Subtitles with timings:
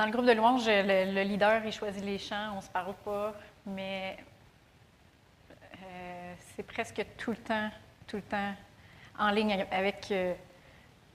[0.00, 2.70] Dans le groupe de louange, le, le leader, il choisit les chants, on ne se
[2.70, 3.34] parle pas,
[3.66, 4.16] mais
[5.74, 7.68] euh, c'est presque tout le temps,
[8.06, 8.54] tout le temps
[9.18, 10.32] en ligne avec euh,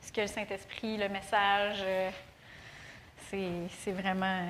[0.01, 2.11] ce que le Saint-Esprit, le message, euh,
[3.31, 4.45] c'est vraiment,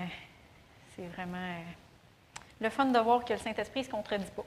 [0.98, 1.56] c'est vraiment
[2.60, 4.46] le fun de voir que le Saint-Esprit ne se contredit pas.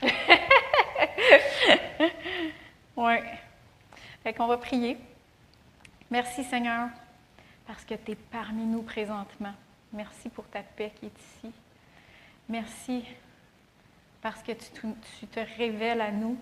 [2.96, 3.14] Oui.
[4.22, 4.96] Fait qu'on va prier.
[6.08, 6.88] Merci Seigneur,
[7.66, 9.54] parce que tu es parmi nous présentement.
[9.92, 11.52] Merci pour ta paix qui est ici.
[12.48, 13.04] Merci
[14.20, 16.38] parce que tu, te révèles à nous.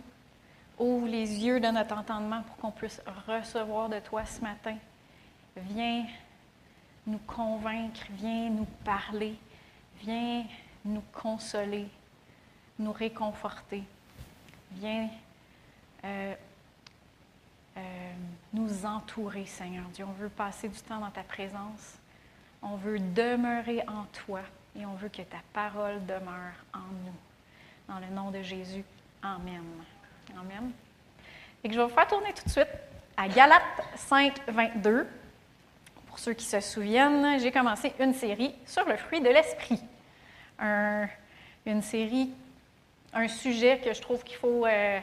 [0.78, 4.76] Ouvre les yeux de notre entendement pour qu'on puisse recevoir de toi ce matin.
[5.56, 6.06] Viens
[7.06, 9.36] nous convaincre, viens nous parler,
[10.00, 10.44] viens
[10.84, 11.88] nous consoler,
[12.78, 13.82] nous réconforter.
[14.72, 15.08] Viens
[16.04, 16.34] euh,
[17.76, 17.80] euh,
[18.52, 20.04] nous entourer, Seigneur Dieu.
[20.08, 21.98] On veut passer du temps dans ta présence.
[22.62, 24.40] On veut demeurer en toi
[24.78, 27.14] et on veut que ta parole demeure en nous.
[27.88, 28.84] Dans le nom de Jésus.
[29.22, 29.64] Amen.
[30.38, 30.72] Amen.
[31.62, 32.68] Et que je vais vous faire tourner tout de suite
[33.16, 33.62] à Galates
[33.96, 35.06] 5, 22.
[36.06, 39.80] Pour ceux qui se souviennent, j'ai commencé une série sur le fruit de l'esprit.
[41.66, 42.30] une série,
[43.12, 45.00] un sujet que je trouve qu'il faut euh,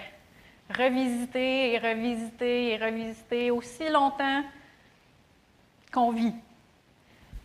[0.69, 4.43] revisiter et revisiter et revisiter aussi longtemps
[5.91, 6.35] qu'on vit.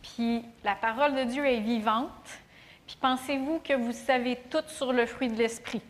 [0.02, 2.40] Puis la parole de Dieu est vivante.
[2.86, 5.82] Puis pensez-vous que vous savez tout sur le fruit de l'esprit,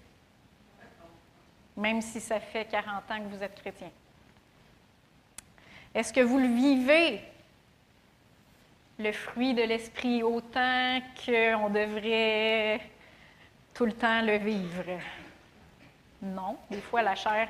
[1.76, 3.90] même si ça fait 40 ans que vous êtes chrétien.
[5.94, 7.20] Est-ce que vous le vivez,
[8.98, 12.80] le fruit de l'esprit, autant qu'on devrait
[13.74, 14.84] tout le temps le vivre?
[16.22, 16.56] Non.
[16.70, 17.48] Des fois, la chair,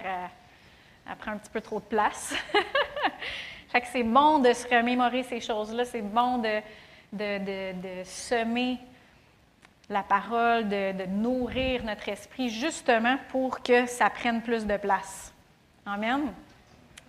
[1.07, 2.35] elle, prend un petit peu trop de place.
[3.69, 5.85] fait que c'est bon de se remémorer ces choses-là.
[5.85, 6.61] C'est bon de,
[7.13, 8.79] de, semer
[9.91, 15.35] la parole, de, nourrir notre esprit, justement pour que ça prenne plus de place.
[15.85, 16.33] Amen.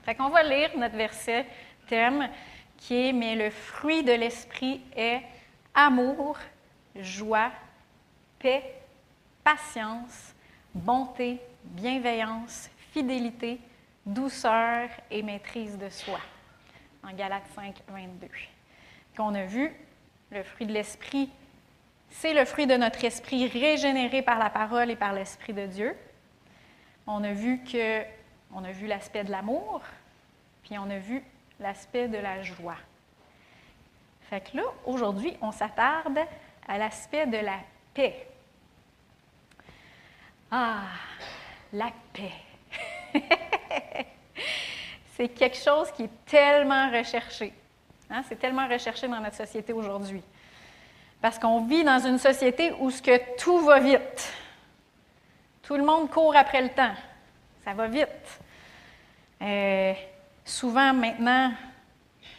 [0.03, 1.45] Fait qu'on va lire notre verset
[1.87, 2.27] thème
[2.75, 5.21] qui est Mais le fruit de l'esprit est
[5.73, 6.37] amour,
[6.97, 7.51] joie,
[8.39, 8.75] paix,
[9.45, 10.33] patience,
[10.73, 13.59] bonté, bienveillance, fidélité,
[14.05, 16.19] douceur et maîtrise de soi.
[17.03, 18.27] En Galates 5, 22.
[19.15, 19.71] Qu'on a vu,
[20.31, 21.29] le fruit de l'esprit,
[22.09, 25.95] c'est le fruit de notre esprit régénéré par la parole et par l'esprit de Dieu.
[27.07, 28.03] On a vu que,
[28.53, 29.81] on a vu l'aspect de l'amour,
[30.63, 31.23] puis on a vu
[31.59, 32.77] l'aspect de la joie.
[34.29, 36.19] Fait que là, aujourd'hui, on s'attarde
[36.67, 37.59] à l'aspect de la
[37.93, 38.27] paix.
[40.49, 40.83] Ah,
[41.73, 42.31] la paix.
[45.17, 47.51] c'est quelque chose qui est tellement recherché.
[48.09, 48.21] Hein?
[48.29, 50.23] C'est tellement recherché dans notre société aujourd'hui.
[51.19, 54.33] Parce qu'on vit dans une société où ce que tout va vite.
[55.63, 56.93] Tout le monde court après le temps.
[57.63, 58.07] Ça va vite.
[59.41, 59.93] Euh,
[60.43, 61.53] souvent, maintenant,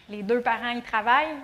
[0.08, 1.38] les deux parents, ils travaillent.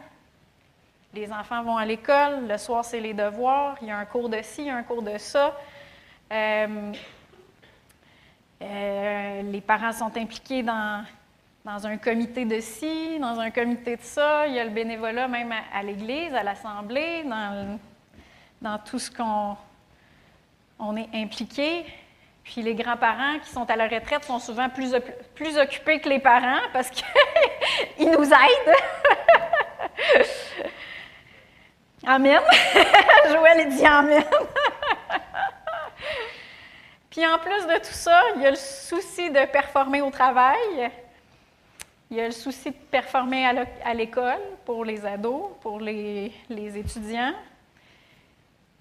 [1.13, 2.47] Les enfants vont à l'école.
[2.47, 3.77] Le soir, c'est les devoirs.
[3.81, 5.57] Il y a un cours de ci, il y a un cours de ça.
[6.31, 6.93] Euh,
[8.63, 11.05] euh, les parents sont impliqués dans,
[11.65, 14.47] un comité de ci, dans un comité de ça.
[14.47, 17.79] Il y a le bénévolat même à, l'église, à l'assemblée, dans,
[18.61, 19.57] dans, tout ce qu'on
[20.79, 21.85] on est impliqué.
[22.45, 24.95] Puis les grands-parents qui sont à la retraite sont souvent plus,
[25.35, 27.05] plus occupés que les parents parce qu'ils
[28.11, 28.77] nous aident.
[32.07, 32.41] amen.
[33.29, 34.25] Joël dit Amen.
[37.11, 40.91] Puis en plus de tout ça, il y a le souci de performer au travail.
[42.09, 43.47] Il y a le souci de performer
[43.85, 47.35] à l'école pour les ados, pour les, étudiants.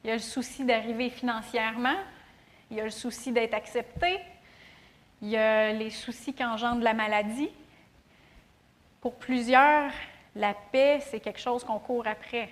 [0.03, 1.97] Il y a le souci d'arriver financièrement.
[2.69, 4.19] Il y a le souci d'être accepté.
[5.23, 7.49] Il y a les soucis qu'engendre la maladie.
[9.01, 9.91] Pour plusieurs,
[10.35, 12.49] la paix, c'est quelque chose qu'on court après.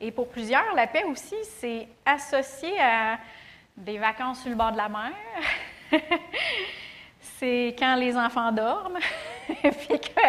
[0.00, 3.18] Et pour plusieurs, la paix aussi, c'est associé à
[3.78, 5.12] des vacances sur le bord de la mer.
[7.20, 8.98] c'est quand les enfants dorment.
[9.46, 10.20] Puis que,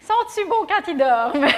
[0.00, 1.46] sont-ils beaux quand ils dorment?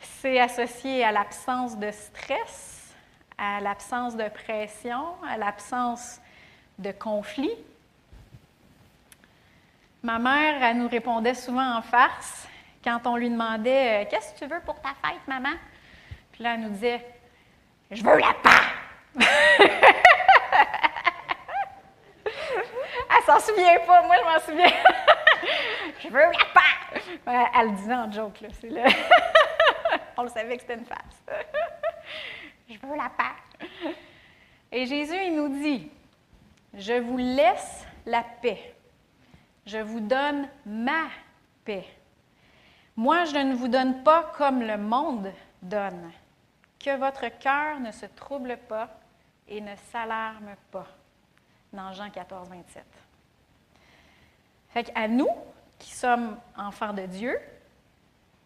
[0.00, 2.94] c'est associé à l'absence de stress,
[3.36, 6.20] à l'absence de pression, à l'absence
[6.78, 7.50] de conflit.
[10.02, 12.48] Ma mère, elle nous répondait souvent en farce
[12.82, 15.52] quand on lui demandait Qu'est-ce que tu veux pour ta fête, maman?
[16.32, 17.04] Puis là, elle nous disait
[17.90, 18.50] je veux la paix!
[23.12, 24.72] Elle s'en souvient pas, moi je m'en souviens.
[26.02, 26.70] je veux la paix!
[27.26, 28.48] Elle le disait en joke, là.
[28.62, 28.84] Là.
[30.16, 31.24] On le savait que c'était une face.
[32.68, 33.66] Je veux la paix.
[34.72, 35.90] Et Jésus, il nous dit
[36.74, 38.74] Je vous laisse la paix.
[39.66, 41.08] Je vous donne ma
[41.64, 41.84] paix.
[42.96, 45.32] Moi, je ne vous donne pas comme le monde
[45.62, 46.12] donne.
[46.80, 48.88] Que votre cœur ne se trouble pas
[49.46, 50.86] et ne s'alarme pas.
[51.72, 52.84] Dans Jean 14, 27.
[54.70, 55.28] Fait qu'à nous,
[55.78, 57.38] qui sommes enfants de Dieu,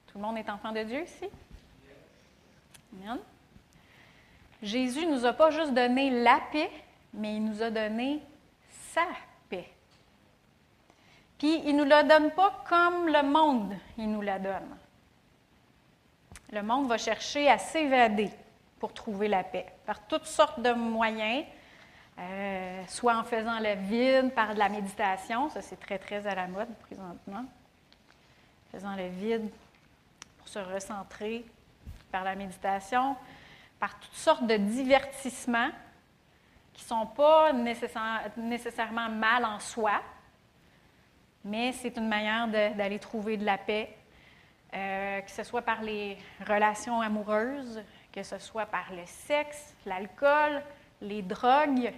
[0.06, 1.26] tout le monde est enfant de Dieu ici?
[3.02, 3.18] Amen.
[4.62, 6.70] Jésus ne nous a pas juste donné la paix,
[7.12, 8.22] mais il nous a donné
[8.92, 9.06] sa
[9.48, 9.70] paix.
[11.38, 14.76] Puis il ne nous la donne pas comme le monde, il nous la donne.
[16.54, 18.30] Le monde va chercher à s'évader
[18.78, 21.44] pour trouver la paix, par toutes sortes de moyens,
[22.16, 26.34] euh, soit en faisant le vide, par de la méditation, ça c'est très très à
[26.36, 27.44] la mode présentement,
[28.70, 29.50] faisant le vide
[30.38, 31.44] pour se recentrer
[32.12, 33.16] par la méditation,
[33.80, 35.70] par toutes sortes de divertissements
[36.72, 37.52] qui ne sont pas
[38.36, 40.00] nécessairement mal en soi,
[41.44, 43.92] mais c'est une manière d'aller trouver de la paix,
[44.74, 46.16] euh, que ce soit par les
[46.46, 47.82] relations amoureuses,
[48.12, 50.62] que ce soit par le sexe, l'alcool,
[51.00, 51.92] les drogues.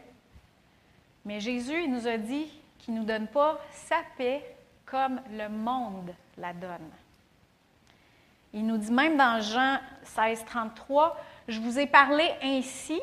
[1.25, 4.43] Mais Jésus il nous a dit qu'il ne nous donne pas sa paix
[4.85, 6.91] comme le monde la donne.
[8.53, 11.17] Il nous dit même dans Jean 16, 33,
[11.49, 13.01] Je vous ai parlé ainsi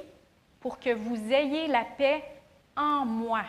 [0.59, 2.23] pour que vous ayez la paix
[2.75, 3.43] en moi.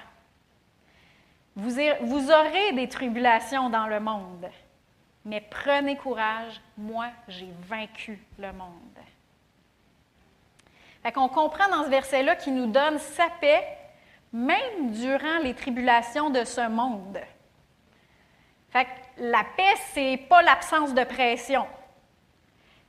[1.56, 1.70] Vous,
[2.02, 4.48] vous aurez des tribulations dans le monde,
[5.24, 8.98] mais prenez courage, moi j'ai vaincu le monde.
[11.02, 13.62] Fait qu'on comprend dans ce verset-là qu'il nous donne sa paix,
[14.32, 17.18] même durant les tribulations de ce monde.
[18.70, 21.66] Fait que la paix, c'est pas l'absence de pression.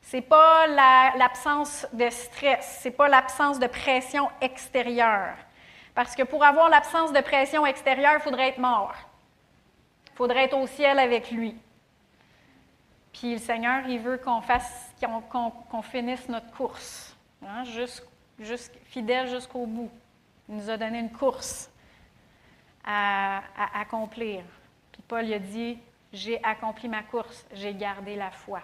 [0.02, 0.68] C'est pas
[1.18, 5.36] l'absence de stress, c'est pas l'absence de pression extérieure.
[5.94, 8.94] Parce que pour avoir l'absence de pression extérieure, il faudrait être mort.
[10.12, 11.58] Il faudrait être au ciel avec lui.
[13.16, 14.94] Puis le Seigneur, il veut qu'on fasse,
[15.30, 17.64] qu'on finisse notre course, hein,
[18.88, 19.90] fidèle jusqu'au bout.
[20.50, 21.70] Il nous a donné une course
[22.84, 23.42] à,
[23.74, 24.44] accomplir.
[24.92, 25.80] Puis Paul a dit,
[26.12, 28.60] j'ai accompli ma course, j'ai gardé la foi.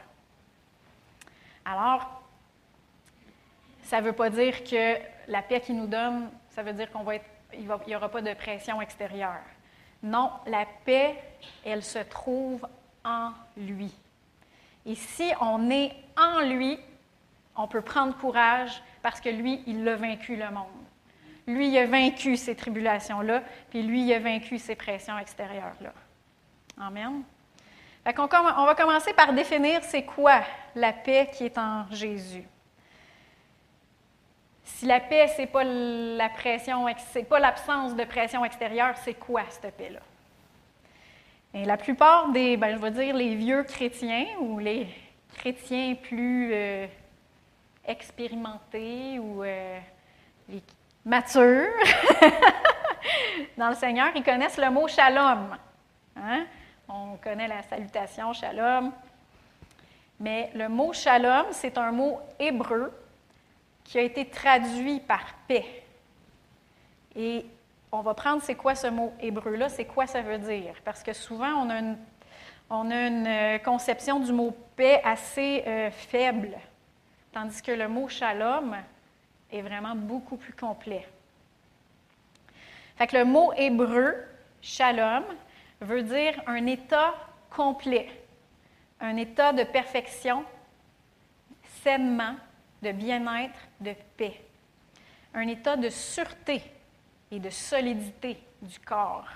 [1.63, 2.21] Alors,
[3.83, 4.97] ça ne veut pas dire que
[5.29, 8.21] la paix qu'il nous donne, ça veut dire qu'on va être, il n'y aura pas
[8.21, 9.45] de pression extérieure.
[10.03, 11.23] Non, la paix,
[11.63, 12.67] elle se trouve
[13.05, 13.93] en lui.
[14.85, 16.79] Et si on est en lui,
[17.55, 20.67] on peut prendre courage parce que lui, il a vaincu le monde.
[21.47, 25.93] Lui, il a vaincu ces tribulations-là, puis lui, il a vaincu ces pressions extérieures-là.
[26.79, 27.23] Amen.
[28.05, 30.41] on va commencer par définir c'est quoi
[30.75, 32.47] la paix qui est en Jésus.
[34.63, 35.63] Si la paix, ce n'est pas
[37.11, 39.99] c'est pas l'absence de pression extérieure, c'est quoi cette paix-là?
[41.53, 44.87] La plupart des, ben, je vais dire, les vieux chrétiens ou les
[45.33, 46.87] chrétiens plus euh,
[47.85, 49.79] expérimentés ou euh,
[51.03, 51.67] matures
[53.57, 55.57] dans le Seigneur, ils connaissent le mot shalom.
[56.15, 56.45] Hein?
[56.87, 58.93] On connaît la salutation shalom.
[60.21, 62.93] Mais le mot shalom, c'est un mot hébreu
[63.83, 65.83] qui a été traduit par paix.
[67.13, 67.45] Et
[67.91, 70.75] on va prendre c'est quoi ce mot hébreu-là, c'est quoi ça veut dire?
[70.85, 71.97] Parce que souvent, on a une,
[72.69, 76.57] a une euh, conception du mot paix assez euh, faible,
[77.33, 78.77] tandis que le mot shalom
[79.51, 81.05] est vraiment beaucoup plus complet.
[82.95, 84.15] Fait le mot hébreu,
[84.61, 85.23] shalom,
[85.81, 87.13] veut dire un état
[87.49, 88.09] complet,
[89.01, 90.45] un état de perfection,
[91.83, 92.35] sainement,
[92.81, 94.39] de bien-être, de paix.
[95.33, 96.61] Un état de sûreté
[97.31, 99.27] et de solidité du corps.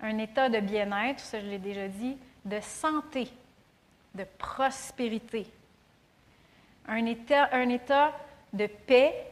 [0.00, 3.28] Un état de bien-être, ça je l'ai déjà dit, de santé,
[4.14, 5.46] de prospérité.
[6.86, 8.12] Un état, un état
[8.52, 9.26] de paix,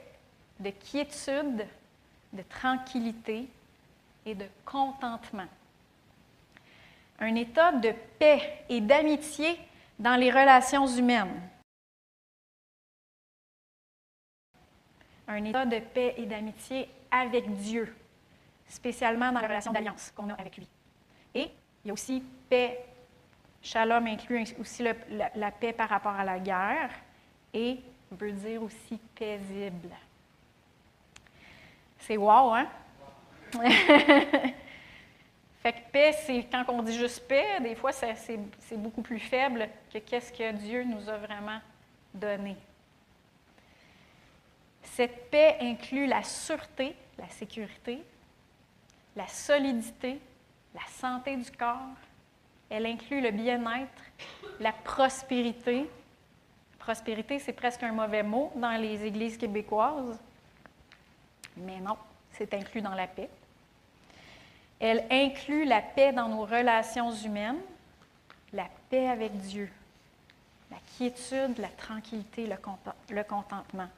[0.59, 1.67] de quiétude,
[2.33, 3.49] de tranquillité
[4.25, 5.47] et de contentement.
[7.21, 9.59] Un état de paix et d'amitié
[9.99, 11.41] dans les relations humaines.
[15.29, 16.89] un état de paix et d'amitié
[17.21, 17.95] avec Dieu,
[18.69, 20.69] spécialement dans la relation d'alliance qu'on a avec lui.
[21.35, 21.51] Et
[21.85, 22.85] il y a aussi paix,
[23.63, 26.91] shalom inclut aussi la, paix par rapport à la guerre
[27.53, 27.81] et
[28.11, 29.91] veut dire aussi paisible.
[31.99, 32.69] C'est wow, hein?
[35.63, 38.39] Fait que paix, c'est quand on dit juste paix, des fois, c'est
[38.77, 41.59] beaucoup plus faible que qu'est-ce que Dieu nous a vraiment
[42.15, 42.57] donné.
[44.83, 48.03] Cette paix inclut la sûreté, la sécurité,
[49.15, 50.21] la solidité,
[50.75, 51.97] la santé du corps.
[52.69, 54.03] Elle inclut le bien-être,
[54.61, 55.89] la prospérité.
[56.79, 60.19] Prospérité, c'est presque un mauvais mot dans les églises québécoises,
[61.57, 61.97] mais non,
[62.33, 63.31] c'est inclus dans la paix.
[64.79, 67.61] Elle inclut la paix dans nos relations humaines,
[68.53, 69.71] la paix avec Dieu,
[70.71, 73.89] la quiétude, la tranquillité, le contentement.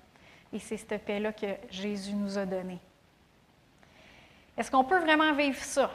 [0.52, 2.78] Et c'est cette paix-là que Jésus nous a donnée.
[4.58, 5.88] Est-ce qu'on peut vraiment vivre ça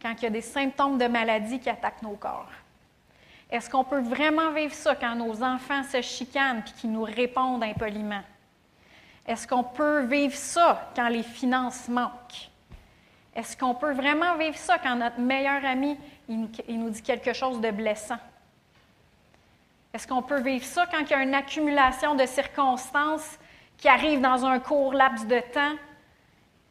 [0.00, 2.48] quand il y a des symptômes de maladie qui attaquent nos corps?
[3.50, 7.62] Est-ce qu'on peut vraiment vivre ça quand nos enfants se chicanent et qu'ils nous répondent
[7.62, 8.22] impoliment?
[9.26, 12.50] Est-ce qu'on peut vivre ça quand les finances manquent?
[13.36, 15.98] Est-ce qu'on peut vraiment vivre ça quand notre meilleur ami
[16.28, 18.18] il, nous dit quelque chose de blessant?
[19.92, 23.38] Est-ce qu'on peut vivre ça quand il y a une accumulation de circonstances
[23.76, 25.76] qui arrivent dans un court laps de temps,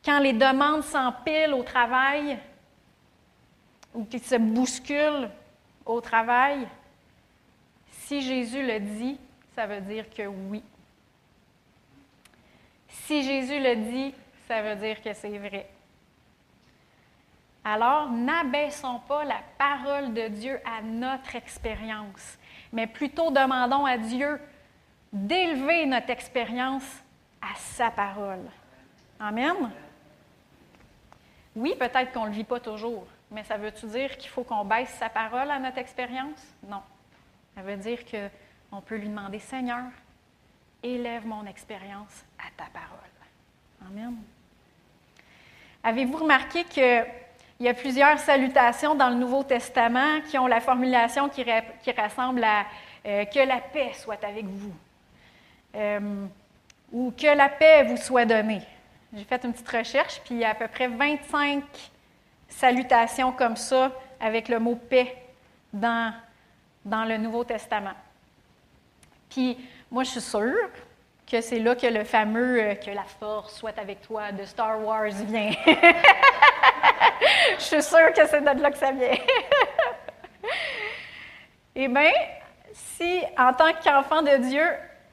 [0.04, 2.38] quand les demandes s'empilent au travail
[3.94, 5.30] ou qui se bousculent
[5.86, 6.68] au travail?
[7.90, 9.18] Si Jésus le dit,
[9.56, 10.64] ça veut dire que oui.
[12.88, 14.14] Si Jésus le dit,
[14.48, 15.70] ça veut dire que c'est vrai.
[17.64, 22.38] Alors, n'abaissons pas la parole de Dieu à notre expérience,
[22.74, 24.40] mais plutôt demandons à Dieu
[25.14, 26.84] d'élever notre expérience
[27.42, 28.50] à sa parole.
[29.20, 29.72] Amen.
[31.56, 34.66] Oui, peut-être qu'on ne le vit pas toujours, mais ça veut-tu dire qu'il faut qu'on
[34.66, 36.42] baisse sa parole à notre expérience?
[36.68, 36.82] Non.
[37.56, 39.84] Ça veut dire qu'on peut lui demander, Seigneur,
[40.82, 43.00] élève mon expérience à ta parole.
[43.88, 44.16] Amen.
[45.84, 47.06] Avez-vous remarqué qu'il
[47.60, 51.44] y a plusieurs salutations dans le Nouveau Testament qui ont la formulation qui,
[51.92, 52.66] rassemble à
[53.06, 54.74] euh, Que la paix soit avec vous
[55.76, 56.26] euh,
[56.92, 58.62] ou Que la paix vous soit donnée.
[59.16, 61.64] J'ai fait une petite recherche, puis il y a à peu près 25
[62.48, 65.16] salutations comme ça avec le mot paix
[65.72, 66.12] dans,
[66.84, 67.94] dans le Nouveau Testament.
[69.30, 69.56] Puis
[69.92, 70.68] moi, je suis sûre
[71.30, 74.84] que c'est là que le fameux euh, Que la force soit avec toi de Star
[74.84, 75.52] Wars vient.
[77.58, 79.10] Je suis sûre que c'est de là que ça vient.
[81.76, 82.12] eh bien,
[82.74, 84.68] si en tant qu'enfant de Dieu,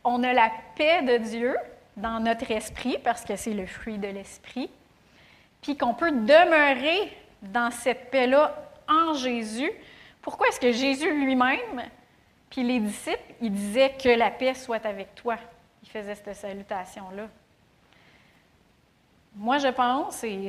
[0.04, 1.54] on a la paix de Dieu
[2.00, 4.70] dans notre esprit, parce que c'est le fruit de l'esprit,
[5.62, 8.54] puis qu'on peut demeurer dans cette paix-là
[8.88, 9.70] en Jésus,
[10.22, 11.82] pourquoi est-ce que Jésus lui-même,
[12.50, 15.36] puis les disciples, ils disaient que la paix soit avec toi?
[15.90, 17.28] faisait cette salutation-là.
[19.34, 20.48] Moi, je pense, et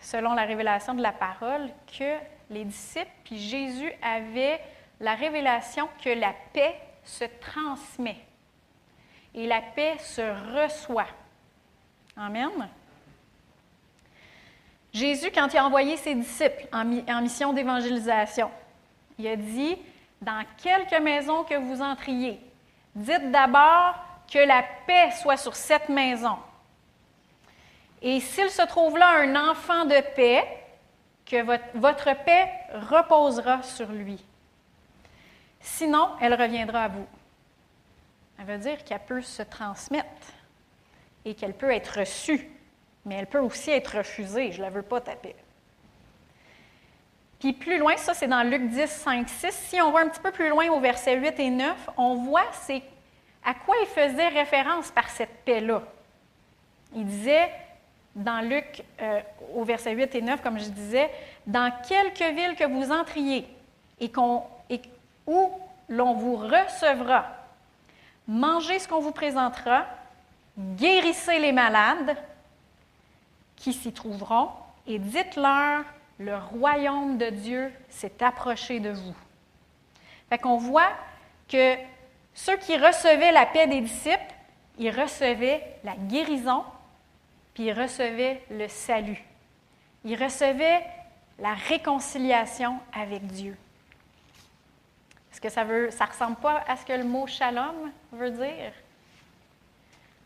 [0.00, 1.68] selon la révélation de la parole,
[1.98, 2.16] que
[2.50, 4.60] les disciples puis Jésus avaient
[5.00, 8.16] la révélation que la paix se transmet
[9.34, 10.22] et la paix se
[10.54, 11.08] reçoit.
[12.16, 12.68] Amen.
[14.92, 16.84] Jésus, quand il a envoyé ses disciples en,
[17.22, 18.50] mission d'évangélisation,
[19.18, 19.76] il a dit,
[20.20, 22.40] dans quelque maison que vous entriez,
[22.94, 23.94] dites d'abord
[24.30, 26.36] que la paix soit sur cette maison.
[28.02, 30.44] Et s'il se trouve là un enfant de paix,
[31.30, 31.42] que
[31.78, 32.50] votre, paix
[32.90, 34.18] reposera sur lui.
[35.60, 37.06] Sinon, elle reviendra à vous.
[38.40, 40.32] Ça veut dire qu'elle peut se transmettre
[41.26, 42.48] et qu'elle peut être reçue,
[43.04, 44.50] mais elle peut aussi être refusée.
[44.50, 45.36] Je ne la veux pas, ta paix.
[47.38, 49.50] Puis plus loin, ça c'est dans Luc 10, 5, 6.
[49.52, 52.46] Si on va un petit peu plus loin au verset 8 et 9, on voit
[52.62, 52.82] c'est
[53.44, 55.82] à quoi il faisait référence par cette paix-là?
[56.96, 57.50] Il disait
[58.16, 59.20] dans Luc, euh,
[59.54, 61.10] au verset 8 et 9, comme je disais,
[61.46, 63.46] dans quelque ville que vous entriez
[64.00, 64.10] et,
[64.70, 64.80] et
[65.26, 65.50] où
[65.90, 67.39] l'on vous recevra,
[68.30, 69.86] mangez ce qu'on vous présentera,
[70.56, 72.16] guérissez les malades
[73.56, 74.50] qui s'y trouveront
[74.86, 75.84] et dites-leur,
[76.18, 79.14] le royaume de Dieu s'est approché de vous.
[80.28, 80.92] Fait qu'on voit
[81.48, 81.74] que
[82.34, 84.34] ceux qui recevaient la paix des disciples,
[84.78, 86.62] ils recevaient la guérison,
[87.52, 89.24] puis ils recevaient le salut.
[90.04, 90.82] Ils recevaient
[91.40, 93.56] la réconciliation avec Dieu.
[95.32, 98.72] Est-ce que ça ne ça ressemble pas à ce que le mot shalom veut dire?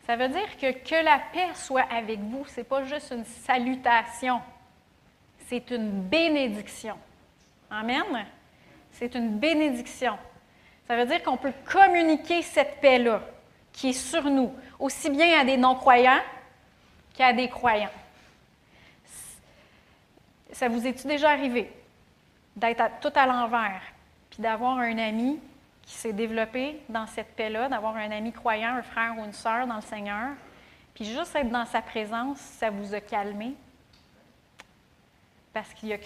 [0.07, 3.25] Ça veut dire que que la paix soit avec vous, ce n'est pas juste une
[3.25, 4.41] salutation,
[5.47, 6.97] c'est une bénédiction.
[7.71, 8.27] Amen?
[8.93, 10.19] C'est une bénédiction.
[10.87, 13.21] Ça veut dire qu'on peut communiquer cette paix-là
[13.73, 16.23] qui est sur nous, aussi bien à des non-croyants
[17.15, 17.91] qu'à des croyants.
[20.53, 21.73] ça vous est-il déjà arrivé
[22.55, 23.83] d'être tout à l'envers,
[24.35, 25.39] puis d'avoir un ami
[25.83, 29.65] qui s'est développé dans cette paix-là, d'avoir un ami croyant, un frère ou une sœur
[29.69, 30.31] dans le Seigneur,
[30.93, 33.55] puis juste être dans sa présence, ça vous a calmé,
[35.53, 35.99] parce qu'il a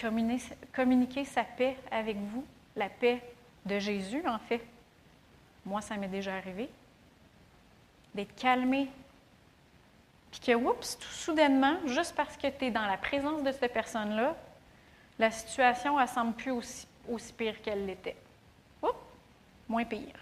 [0.74, 2.44] communiqué, sa paix avec vous,
[2.76, 3.22] la paix
[3.64, 4.60] de Jésus, en fait.
[5.64, 6.68] Moi, ça m'est déjà arrivé.
[8.14, 8.90] D'être calmé.
[10.30, 13.72] Puis que, oups, tout soudainement, juste parce que tu es dans la présence de cette
[13.72, 14.36] personne-là,
[15.18, 18.16] la situation, elle semble plus aussi, aussi pire qu'elle l'était.
[18.82, 18.94] Oups,
[19.68, 20.14] moins pire.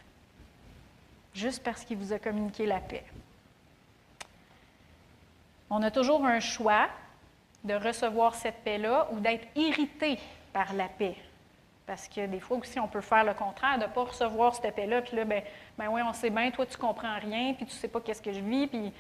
[1.35, 3.05] Juste parce qu'il vous a communiqué la paix.
[5.69, 6.89] On a toujours un choix
[7.65, 10.19] de recevoir cette paix-là ou d'être irrité
[10.53, 11.17] par la paix.
[11.87, 14.75] Parce que des fois aussi, on peut faire le contraire, de ne pas recevoir cette
[14.75, 15.43] paix-là, puis là, ben,
[15.77, 18.23] ben oui, on sait bien, toi, tu comprends rien, puis tu ne sais pas qu'est-ce
[18.23, 18.93] que je vis, puis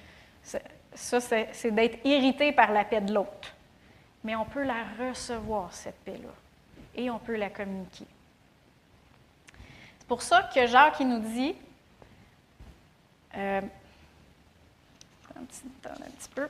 [0.42, 3.54] ça, c'est d'être irrité par la paix de l'autre.
[4.22, 6.28] Mais on peut la recevoir, cette paix-là,
[6.96, 8.06] et on peut la communiquer.
[9.98, 11.54] C'est pour ça que Jacques, nous dit,
[13.36, 13.60] euh,
[15.36, 16.48] un petit, un petit peu,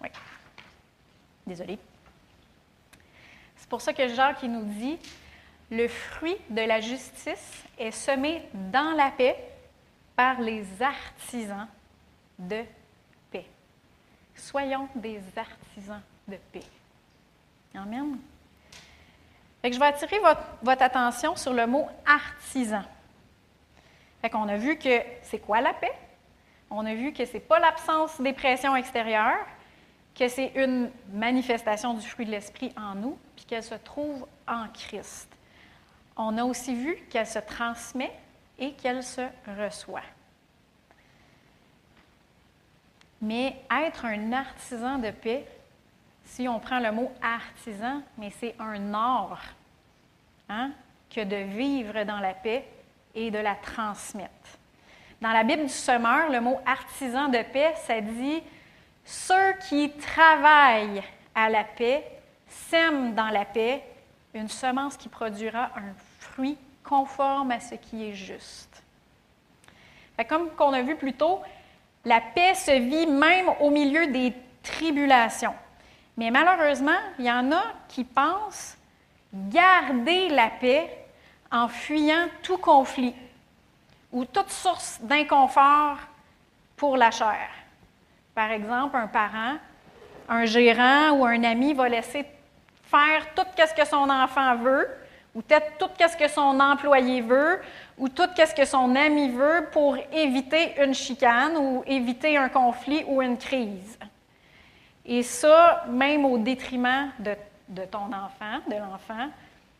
[0.00, 0.08] Oui.
[1.46, 1.78] Désolée.
[3.56, 4.98] C'est pour ça que Jacques nous dit
[5.70, 9.36] le fruit de la justice est semé dans la paix
[10.16, 11.66] par les artisans
[12.38, 12.62] de.
[14.34, 16.64] Soyons des artisans de paix.
[17.74, 18.18] Amen.
[19.64, 22.82] je vais attirer votre, attention sur le mot artisan.
[24.20, 25.92] Fait qu'on a vu que c'est quoi la paix?
[26.70, 29.46] On a vu que ce n'est pas l'absence des pressions extérieures,
[30.14, 34.68] que c'est une manifestation du fruit de l'Esprit en nous, puis qu'elle se trouve en
[34.68, 35.28] Christ.
[36.16, 38.12] On a aussi vu qu'elle se transmet
[38.58, 39.22] et qu'elle se
[39.58, 40.02] reçoit.
[43.22, 45.46] Mais être un artisan de paix,
[46.24, 49.42] si on prend le mot artisan, mais c'est un art
[50.48, 50.72] hein,
[51.08, 52.68] que de vivre dans la paix
[53.14, 54.58] et de la transmettre.
[55.20, 58.42] Dans la Bible du Sommeur, le mot artisan de paix, ça dit
[59.04, 61.02] ceux qui travaillent
[61.34, 62.04] à la paix
[62.48, 63.82] sèment dans la paix
[64.34, 68.82] une semence qui produira un fruit conforme à ce qui est juste.
[70.28, 71.40] comme on a vu plus tôt,
[72.04, 75.54] la paix se vit même au milieu des tribulations.
[76.16, 78.76] Mais malheureusement, il y en a qui pensent
[79.32, 80.90] garder la paix
[81.50, 83.14] en fuyant tout conflit
[84.10, 85.98] ou toute source d'inconfort
[86.76, 87.48] pour la chair.
[88.34, 89.56] Par exemple, un parent,
[90.28, 92.24] un gérant ou un ami va laisser
[92.84, 94.88] faire tout ce que son enfant veut,
[95.34, 97.60] ou peut-être tout ce que son employé veut,
[97.98, 103.04] ou tout ce que son ami veut pour éviter une chicane ou éviter un conflit
[103.06, 103.98] ou une crise.
[105.04, 107.34] Et ça, même au détriment de,
[107.68, 109.28] de ton enfant, de l'enfant,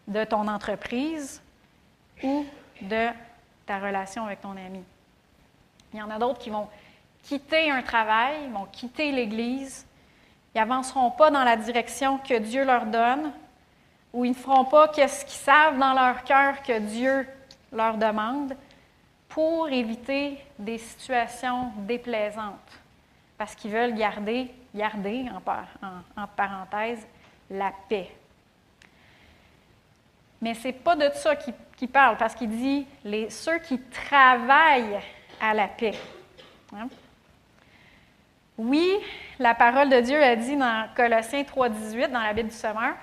[0.07, 1.41] de ton entreprise
[2.23, 2.45] ou
[2.81, 3.09] de
[3.67, 4.83] ta relation avec ton ami.
[5.93, 6.69] Il y en a d'autres qui vont
[7.23, 9.87] quitter un travail, vont quitter l'Église,
[10.55, 13.33] ils n'avanceront pas dans la direction que Dieu leur donne,
[14.13, 17.27] ou ils ne feront pas ce qu'ils savent dans leur cœur que Dieu
[17.73, 18.55] leur demande,
[19.29, 22.81] pour éviter des situations déplaisantes,
[23.39, 27.07] parce qu'ils veulent garder, garder en, parenthèse,
[27.51, 28.11] la paix.
[30.43, 35.01] Mais ce n'est pas de ça qu'il parle, parce qu'il dit les, ceux qui travaillent
[35.41, 35.95] à la paix.
[36.77, 36.89] Hein?
[38.59, 38.93] Oui,
[39.39, 42.95] la parole de Dieu a dit dans Colossiens 3.18, dans la Bible du Sommeur,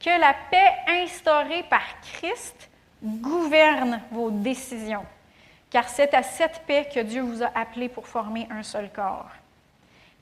[0.00, 2.70] que la paix instaurée par Christ
[3.02, 5.04] gouverne vos décisions,
[5.70, 9.30] car c'est à cette paix que Dieu vous a appelé pour former un seul corps.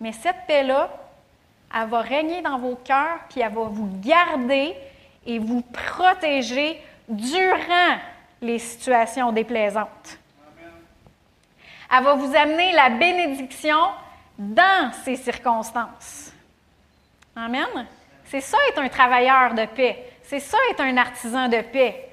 [0.00, 0.90] Mais cette paix-là,
[1.74, 4.74] elle va régner dans vos cœurs, puis elle va vous garder
[5.24, 7.98] et vous protéger durant
[8.40, 10.18] les situations déplaisantes.
[11.94, 13.78] Elle va vous amener la bénédiction
[14.38, 16.32] dans ces circonstances.
[17.36, 17.86] Amen.
[18.24, 20.12] C'est ça être un travailleur de paix.
[20.22, 22.11] C'est ça être un artisan de paix.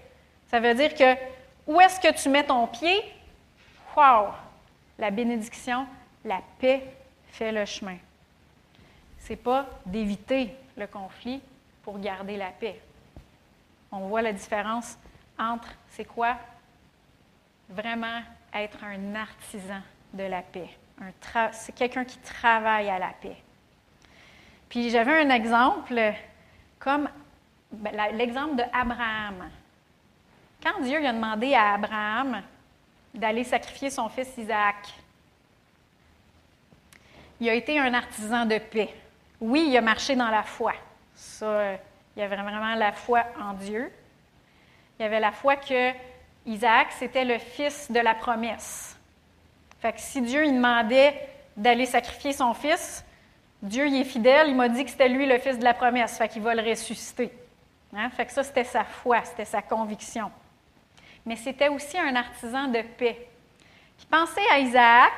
[0.50, 1.16] Ça veut dire que
[1.68, 3.04] où est-ce que tu mets ton pied?
[3.96, 4.30] Wow!
[4.98, 5.86] La bénédiction,
[6.26, 6.84] la paix
[7.28, 7.98] fait le chemin.
[9.20, 11.42] Ce n'est pas d'éviter le conflit
[11.84, 12.80] pour garder la paix.
[13.92, 14.98] On voit la différence
[15.38, 16.38] entre c'est quoi?
[17.70, 18.22] Vraiment
[18.54, 19.82] être un artisan
[20.14, 20.70] de la paix
[21.52, 23.38] c'est quelqu'un qui travaille à la paix.
[24.68, 26.14] Puis j'avais un exemple
[26.78, 27.10] comme
[27.72, 29.50] ben, l'exemple de Abraham.
[30.62, 32.42] Quand Dieu a demandé à Abraham
[33.14, 34.94] d'aller sacrifier son fils Isaac,
[37.40, 38.94] il a été un artisan de paix.
[39.40, 40.74] Oui, il a marché dans la foi.
[41.16, 41.74] Ça,
[42.16, 43.90] il y avait vraiment la foi en Dieu.
[45.00, 45.94] Il y avait la foi que
[46.46, 48.98] Isaac, c'était le fils de la promesse.
[49.80, 51.16] Fait si Dieu il demandait
[51.56, 53.06] d'aller sacrifier son fils,
[53.62, 56.18] Dieu il est fidèle, il m'a dit que c'était lui le fils de la promesse,
[56.18, 57.32] fait qu'il va le ressusciter.
[57.96, 58.10] Hein?
[58.28, 60.30] Ça, c'était sa foi, c'était sa conviction.
[61.26, 63.28] Mais c'était aussi un artisan de paix.
[63.98, 65.14] Puis pensez à Isaac,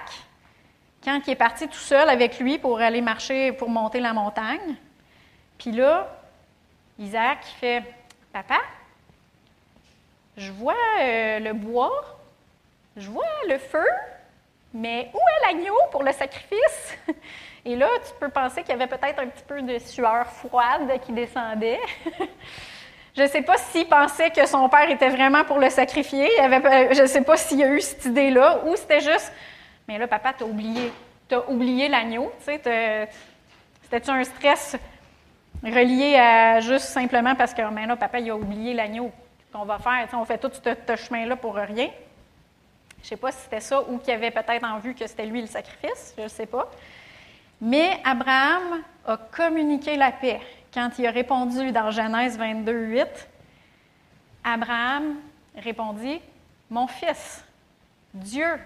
[1.04, 4.76] quand il est parti tout seul avec lui pour aller marcher, pour monter la montagne.
[5.58, 6.08] Puis là,
[7.00, 7.84] Isaac fait
[8.34, 8.60] Papa,
[10.38, 12.20] je vois euh, le bois,
[12.96, 13.86] je vois le feu,
[14.74, 16.98] mais où est l'agneau pour le sacrifice?
[17.66, 20.90] Et là, tu peux penser qu'il y avait peut-être un petit peu de sueur froide
[21.06, 21.80] qui descendait.
[23.16, 26.30] je ne sais pas s'il pensait que son père était vraiment pour le sacrifier.
[26.38, 29.32] je ne sais pas s'il y a eu cette idée-là, ou c'était juste,
[29.88, 30.92] mais là, papa, tu as oublié.
[31.28, 32.32] Tu as oublié l'agneau.
[32.40, 34.78] C'était-tu un stress
[35.64, 39.12] relié à juste simplement parce que, mais là, papa, il a oublié l'agneau
[39.52, 40.08] qu'on va faire.
[40.14, 41.90] on fait tout ce chemin-là pour rien.
[43.00, 45.26] Je ne sais pas si c'était ça ou qu'il avait peut-être en vue que c'était
[45.26, 46.70] lui le sacrifice, je ne sais pas.
[47.60, 50.40] Mais Abraham a communiqué la paix.
[50.74, 53.30] Quand il a répondu dans Genèse 22, 8,
[54.44, 55.18] Abraham
[55.56, 56.22] répondit
[56.70, 57.44] Mon fils,
[58.14, 58.60] Dieu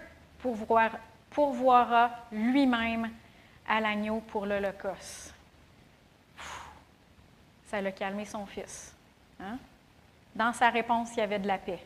[1.30, 3.10] pourvoira lui-même
[3.68, 5.34] à l'agneau pour l'Holocauste.
[7.68, 8.94] Ça l'a calmé son fils.
[9.40, 9.58] Hein?
[10.36, 11.80] Dans sa réponse, il y avait de la paix.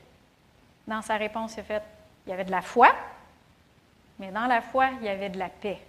[0.85, 1.63] Dans sa réponse, il,
[2.27, 2.93] y avait de la foi,
[4.17, 5.79] mais dans la foi, il y avait de la paix.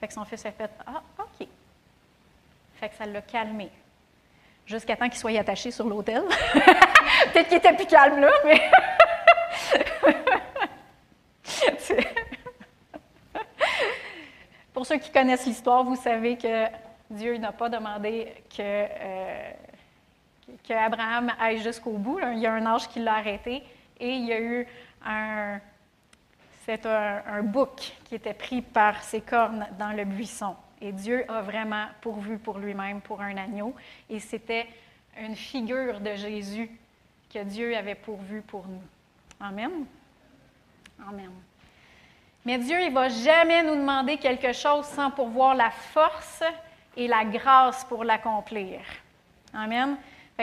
[0.00, 1.02] Fait que son fils a fait Ah.
[2.76, 3.70] Fait que ça l'a calmé.
[4.66, 6.22] Jusqu'à temps qu'il soit attaché sur l'autel.
[7.32, 8.70] Peut-être qu'il était plus calme là, mais.
[14.72, 16.66] Pour ceux qui connaissent l'histoire, vous savez que
[17.10, 18.60] Dieu n'a pas demandé que.
[18.60, 19.52] Euh,
[20.62, 22.18] qu'Abraham aille jusqu'au bout.
[22.32, 23.62] Il y a un ange qui l'a arrêté
[24.00, 24.66] et il y a eu
[25.04, 25.60] un,
[26.64, 30.56] c'est un, bouc qui était pris par ses cornes dans le buisson.
[30.80, 33.74] Et Dieu a vraiment pourvu pour lui-même pour un agneau.
[34.10, 34.66] Et c'était
[35.18, 36.70] une figure de Jésus
[37.32, 38.82] que Dieu avait pourvu pour nous.
[39.40, 39.86] Amen.
[41.08, 41.30] Amen.
[42.44, 46.42] Mais Dieu, il ne va jamais nous demander quelque chose sans pourvoir la force
[46.96, 48.80] et la grâce pour l'accomplir.
[49.52, 49.96] Amen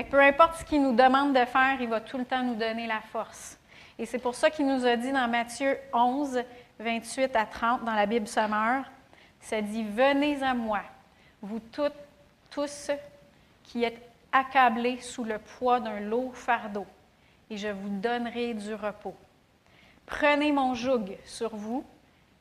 [0.10, 2.88] peu importe ce qu'il nous demande de faire, il va tout le temps nous donner
[2.88, 3.58] la force.
[4.00, 6.42] Et c'est pour ça qu'il nous a dit dans Matthieu 11,
[6.80, 8.86] 28 à 30, dans la Bible Sommeur,
[9.42, 10.82] ça dit Venez à moi,
[11.42, 11.94] vous toutes,
[12.50, 12.92] tous
[13.64, 14.02] qui êtes
[14.32, 16.86] accablés sous le poids d'un lourd fardeau,
[17.50, 19.16] et je vous donnerai du repos.
[20.06, 21.84] Prenez mon joug sur vous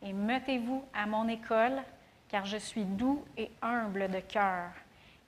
[0.03, 1.83] et mettez-vous à mon école,
[2.29, 4.71] car je suis doux et humble de cœur,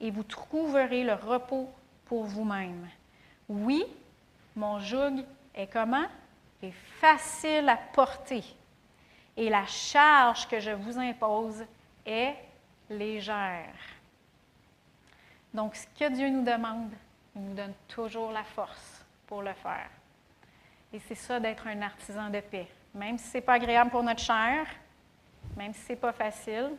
[0.00, 1.68] et vous trouverez le repos
[2.06, 2.88] pour vous-même.
[3.48, 3.84] Oui,
[4.56, 6.06] mon joug est comment?
[6.62, 8.44] Est facile à porter.
[9.36, 11.64] Et la charge que je vous impose
[12.04, 12.34] est
[12.90, 13.74] légère.
[15.54, 16.90] Donc, ce que Dieu nous demande,
[17.36, 19.90] il nous donne toujours la force pour le faire.
[20.92, 22.68] Et c'est ça d'être un artisan de paix.
[22.94, 24.66] Même si ce n'est pas agréable pour notre chair,
[25.56, 26.70] même si ce n'est pas facile,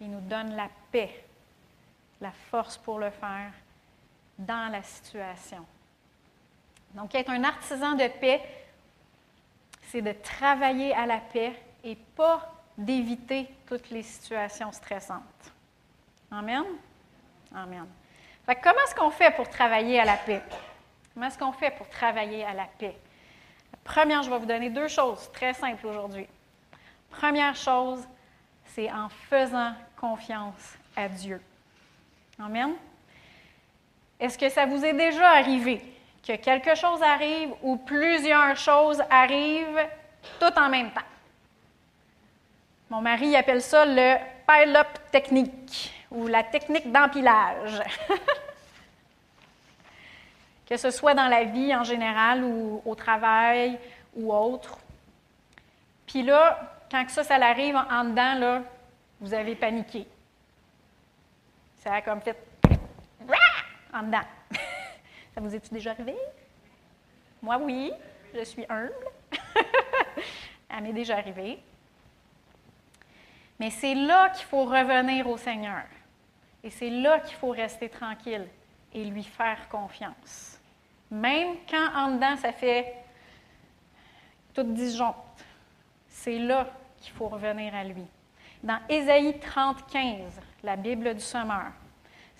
[0.00, 1.24] il nous donne la paix,
[2.20, 3.52] la force pour le faire
[4.38, 5.64] dans la situation.
[6.94, 8.42] Donc, être un artisan de paix,
[9.90, 15.52] c'est de travailler à la paix et pas d'éviter toutes les situations stressantes.
[16.30, 16.64] Amen?
[17.54, 17.86] Amen.
[18.46, 20.42] comment est-ce qu'on fait pour travailler à la paix?
[21.12, 22.96] Comment est-ce qu'on fait pour travailler à la paix?
[23.82, 26.26] Première, je vais vous donner deux choses très simples aujourd'hui.
[27.10, 28.06] Première chose,
[28.66, 31.42] c'est en faisant confiance à Dieu.
[32.38, 32.74] Amen?
[34.20, 35.82] Est-ce que ça vous est déjà arrivé?
[36.26, 39.86] Que quelque chose arrive ou plusieurs choses arrivent
[40.38, 41.00] tout en même temps?
[42.90, 47.80] Mon mari appelle ça le pile-up technique ou la technique d'empilage.
[50.70, 53.76] que ce soit dans la vie en général ou au travail
[54.14, 54.78] ou autre.
[56.06, 58.62] Puis là, quand ça, ça arrive en dedans, là,
[59.20, 60.06] vous avez paniqué.
[61.76, 62.36] Ça a comme fait
[63.92, 64.22] en dedans.
[65.40, 66.16] Vous est déjà arrivé?
[67.40, 67.92] Moi, oui,
[68.34, 68.92] je suis humble.
[70.68, 71.58] Elle m'est déjà arrivée.
[73.58, 75.84] Mais c'est là qu'il faut revenir au Seigneur.
[76.62, 78.46] Et c'est là qu'il faut rester tranquille
[78.92, 80.60] et lui faire confiance.
[81.10, 82.94] Même quand en dedans, ça fait
[84.52, 85.16] toute disjoncte,
[86.06, 86.66] c'est là
[87.00, 88.04] qu'il faut revenir à lui.
[88.62, 91.72] dans Ésaïe 30, 15, la Bible du Sommeur.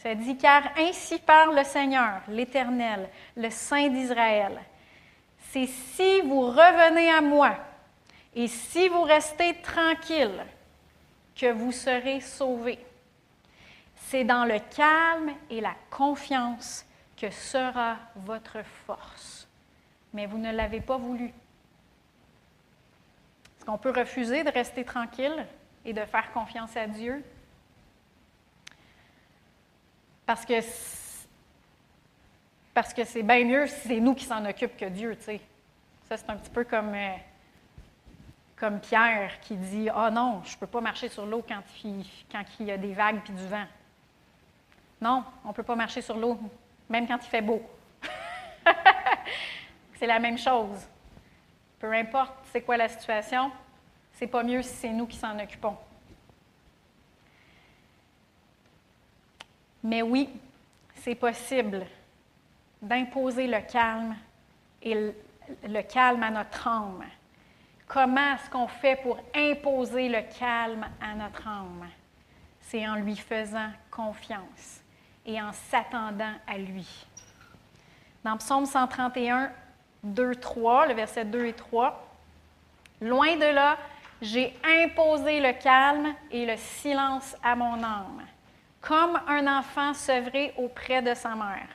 [0.02, 4.58] Ça dit, car ainsi parle le Seigneur, l'Éternel, le Saint d'Israël.
[5.50, 7.54] C'est si vous revenez à moi
[8.34, 10.42] et si vous restez tranquille
[11.36, 12.78] que vous serez sauvés.
[13.94, 19.46] C'est dans le calme et la confiance que sera votre force.
[20.14, 21.26] Mais vous ne l'avez pas voulu.
[23.56, 25.46] Est-ce qu'on peut refuser de rester tranquille
[25.84, 27.22] et de faire confiance à Dieu?
[30.30, 30.60] Parce que
[32.72, 35.40] parce que c'est bien mieux si c'est nous qui s'en occupent que Dieu, tu sais.
[36.08, 37.16] Ça, c'est un petit peu comme, euh,
[38.54, 41.60] comme Pierre qui dit Ah oh non, je ne peux pas marcher sur l'eau quand
[41.82, 43.66] il, quand y a des vagues puis du vent.
[45.00, 46.38] Non, on ne peut pas marcher sur l'eau,
[46.88, 47.60] même quand il fait beau.
[49.98, 50.86] c'est la même chose.
[51.80, 53.50] Peu importe c'est quoi la situation,
[54.12, 55.76] c'est pas mieux si c'est nous qui s'en occupons.
[59.82, 60.28] Mais oui,
[60.96, 61.86] c'est possible
[62.80, 64.16] d'imposer le calme
[64.82, 67.04] et le, calme à notre âme.
[67.86, 71.88] Comment est-ce qu'on fait pour imposer le calme à notre âme?
[72.60, 74.80] C'est en lui faisant confiance
[75.26, 76.86] et en s'attendant à lui.
[78.22, 79.50] Dans Psaume 131,
[80.04, 82.06] 2, 3, le verset 2 et 3,
[83.00, 83.78] Loin de là,
[84.20, 88.22] j'ai imposé le calme et le silence à mon âme,
[88.80, 91.68] comme un enfant sevré auprès de sa mère.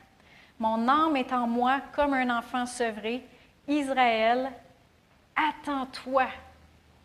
[0.60, 3.24] Mon âme est en moi comme un enfant sevré.
[3.68, 4.52] Israël,
[5.36, 6.28] attends-toi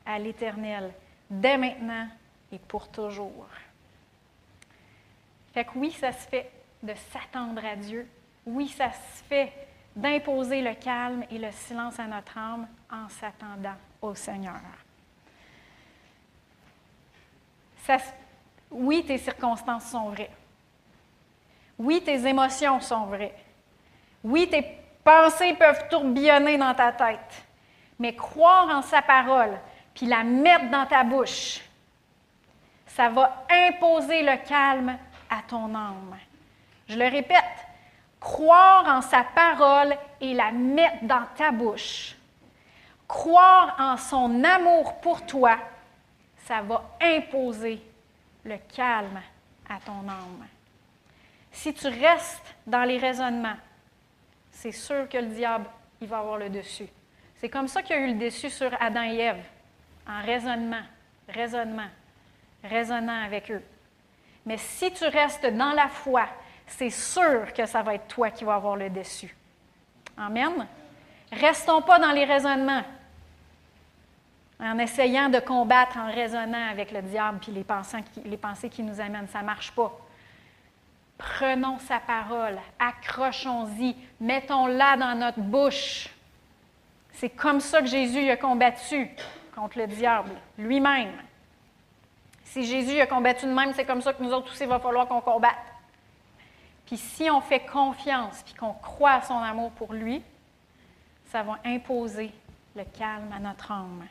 [0.06, 0.92] à l'Éternel,
[1.28, 2.06] dès maintenant
[2.52, 3.48] et pour toujours.
[5.52, 6.50] Fait que oui, ça se fait
[6.82, 8.08] de s'attendre à Dieu.
[8.46, 9.52] Oui, ça se fait
[9.94, 14.60] d'imposer le calme et le silence à notre âme en s'attendant au Seigneur.
[18.70, 20.30] Oui, tes circonstances sont vraies.
[21.78, 23.34] Oui, tes émotions sont vraies.
[24.22, 24.64] Oui, tes
[25.02, 27.44] pensées peuvent tourbillonner dans ta tête.
[27.98, 29.58] Mais croire en sa parole,
[29.94, 31.60] puis la mettre dans ta bouche,
[32.86, 34.96] ça va imposer le calme
[35.28, 36.16] à ton âme.
[36.88, 37.38] Je le répète,
[38.18, 42.16] croire en sa parole et la mettre dans ta bouche,
[43.08, 45.56] croire en son amour pour toi,
[46.46, 47.80] ça va imposer
[48.44, 49.20] le calme
[49.68, 50.46] à ton âme.
[51.52, 53.56] Si tu restes dans les raisonnements,
[54.50, 55.66] c'est sûr que le diable,
[56.00, 56.88] il va avoir le dessus.
[57.36, 59.44] C'est comme ça qu'il y a eu le dessus sur Adam et Ève,
[60.06, 60.82] en raisonnement,
[61.28, 61.88] raisonnement,
[62.62, 63.62] raisonnant avec eux.
[64.46, 66.26] Mais si tu restes dans la foi,
[66.66, 69.34] c'est sûr que ça va être toi qui vas avoir le dessus.
[70.16, 70.66] Amen.
[71.32, 72.84] Restons pas dans les raisonnements
[74.62, 77.64] en essayant de combattre, en raisonnant avec le diable puis les
[78.36, 79.28] pensées qui, nous amènent.
[79.28, 79.92] Ça ne marche pas.
[81.16, 86.08] Prenons sa parole, accrochons-y, mettons-la dans notre bouche.
[87.12, 89.10] C'est comme ça que Jésus a combattu
[89.54, 91.12] contre le diable, lui-même.
[92.44, 94.78] Si Jésus a combattu de même, c'est comme ça que nous autres aussi, il va
[94.78, 95.54] falloir qu'on combatte.
[96.86, 100.22] Puis si on fait confiance, puis qu'on croit à son amour pour lui,
[101.26, 102.32] ça va imposer
[102.74, 104.04] le calme à notre âme.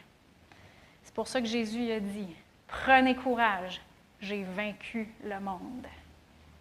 [1.19, 2.33] C'est pour ça que Jésus a dit,
[2.65, 3.81] prenez courage,
[4.21, 5.85] j'ai vaincu le monde.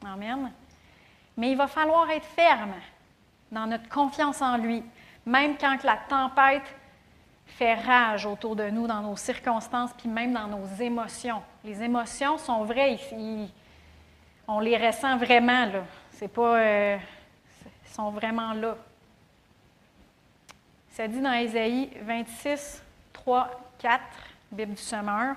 [0.05, 0.51] Amen.
[1.37, 2.75] Mais il va falloir être ferme
[3.53, 4.83] dans notre confiance en lui,
[5.25, 6.75] même quand la tempête
[7.47, 11.41] fait rage autour de nous, dans nos circonstances, puis même dans nos émotions.
[11.63, 12.99] Les émotions sont vraies,
[14.49, 15.85] on les ressent vraiment, là.
[16.11, 16.59] C'est pas.
[16.59, 16.99] Euh,
[17.93, 18.77] sont vraiment là.
[20.91, 24.03] Ça dit dans Ésaïe 26, 3, 4.
[24.51, 25.37] Bible du Semeur,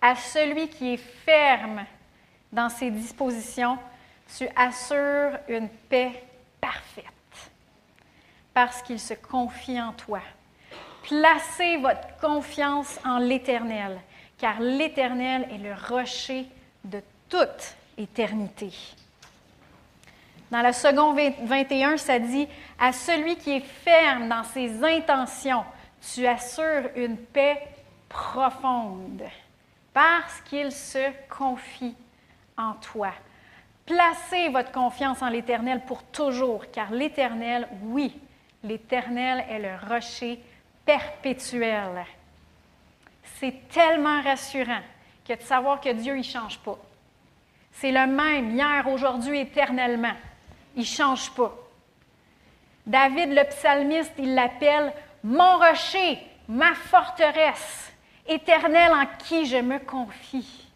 [0.00, 1.84] à celui qui est ferme
[2.52, 3.78] dans ses dispositions,
[4.36, 6.22] tu assures une paix
[6.60, 7.04] parfaite
[8.52, 10.20] parce qu'il se confie en toi.
[11.02, 14.00] Placez votre confiance en l'Éternel,
[14.38, 16.46] car l'Éternel est le rocher
[16.82, 18.72] de toute éternité.
[20.50, 25.64] Dans la seconde 21, ça dit À celui qui est ferme dans ses intentions,
[26.14, 27.60] tu assures une paix
[28.08, 29.22] profonde
[29.92, 31.94] parce qu'il se confie
[32.56, 33.12] en toi.
[33.86, 38.18] Placez votre confiance en l'Éternel pour toujours, car l'Éternel, oui,
[38.62, 40.40] l'Éternel est le rocher
[40.84, 42.04] perpétuel.
[43.38, 44.82] C'est tellement rassurant
[45.26, 46.78] que de savoir que Dieu, ne change pas.
[47.72, 50.14] C'est le même hier, aujourd'hui, éternellement.
[50.74, 51.54] Il ne change pas.
[52.86, 57.92] David, le psalmiste, il l'appelle mon rocher, ma forteresse.
[58.28, 60.66] Éternel en qui je me confie.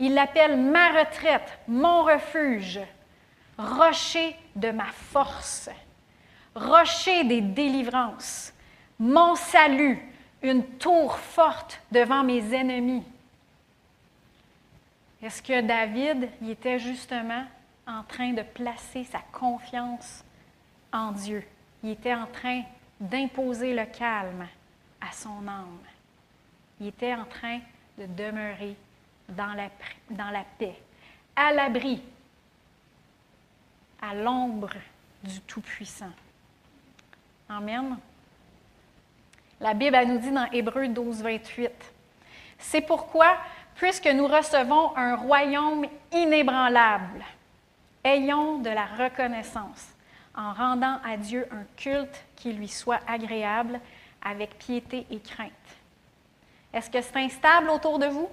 [0.00, 2.80] Il l'appelle ma retraite, mon refuge,
[3.56, 5.68] rocher de ma force,
[6.54, 8.52] rocher des délivrances,
[8.98, 10.00] mon salut,
[10.42, 13.04] une tour forte devant mes ennemis.
[15.20, 17.44] Est-ce que David il était justement
[17.86, 20.24] en train de placer sa confiance
[20.92, 21.44] en Dieu?
[21.82, 22.62] Il était en train
[23.00, 24.46] d'imposer le calme
[25.00, 25.78] à son âme.
[26.80, 27.60] Il était en train
[27.98, 28.76] de demeurer
[29.28, 29.68] dans la,
[30.10, 30.76] dans la paix,
[31.36, 32.02] à l'abri,
[34.00, 34.70] à l'ombre
[35.22, 36.12] du Tout-Puissant.
[37.48, 37.98] Amen.
[39.60, 41.70] La Bible nous dit dans Hébreu 12, 28,
[42.58, 43.36] C'est pourquoi,
[43.74, 47.24] puisque nous recevons un royaume inébranlable,
[48.04, 49.88] ayons de la reconnaissance
[50.38, 53.80] en rendant à Dieu un culte qui lui soit agréable
[54.22, 55.50] avec piété et crainte.
[56.72, 58.28] Est-ce que c'est instable autour de vous?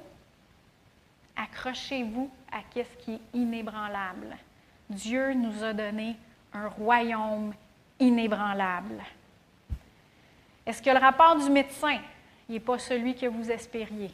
[1.36, 4.38] Accrochez-vous à ce qui est inébranlable.
[4.88, 6.16] Dieu nous a donné
[6.54, 7.54] un royaume
[8.00, 9.04] inébranlable.
[10.66, 11.98] Est-ce que le rapport du médecin
[12.48, 14.12] n'est pas celui que vous espériez?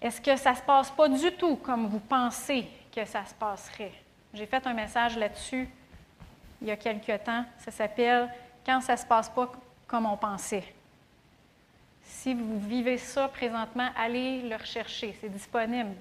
[0.00, 3.34] Est-ce que ça ne se passe pas du tout comme vous pensez que ça se
[3.34, 3.92] passerait?
[4.32, 5.68] J'ai fait un message là-dessus
[6.60, 7.44] il y a quelque temps.
[7.58, 8.30] Ça s'appelle
[8.64, 9.50] Quand ça ne se passe pas
[9.86, 10.64] comme on pensait.
[12.02, 15.16] Si vous vivez ça présentement, allez le rechercher.
[15.20, 15.94] C'est disponible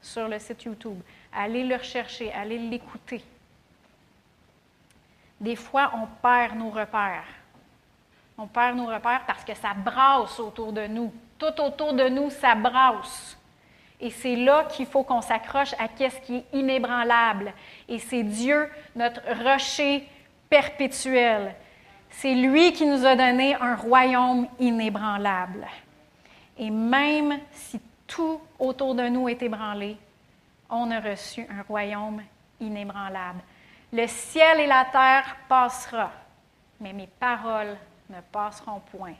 [0.00, 1.00] sur le site YouTube.
[1.32, 3.24] Allez le rechercher, allez l'écouter.
[5.40, 7.24] Des fois, on perd nos repères.
[8.38, 11.12] On perd nos repères parce que ça brasse autour de nous.
[11.38, 13.36] Tout autour de nous, ça brasse.
[14.02, 17.52] Et c'est là qu'il faut qu'on s'accroche à ce qui est inébranlable.
[17.88, 20.08] Et c'est Dieu, notre rocher
[20.50, 21.54] perpétuel.
[22.10, 25.68] C'est lui qui nous a donné un royaume inébranlable.
[26.58, 29.96] Et même si tout autour de nous est ébranlé,
[30.68, 32.22] on a reçu un royaume
[32.60, 33.40] inébranlable.
[33.92, 36.10] Le ciel et la terre passera,
[36.80, 37.76] mais mes paroles
[38.10, 39.14] ne passeront point.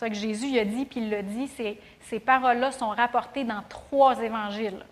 [0.00, 1.46] C'est ça que Jésus a dit, puis il l'a dit,
[2.00, 4.82] ces paroles-là sont rapportées dans trois évangiles.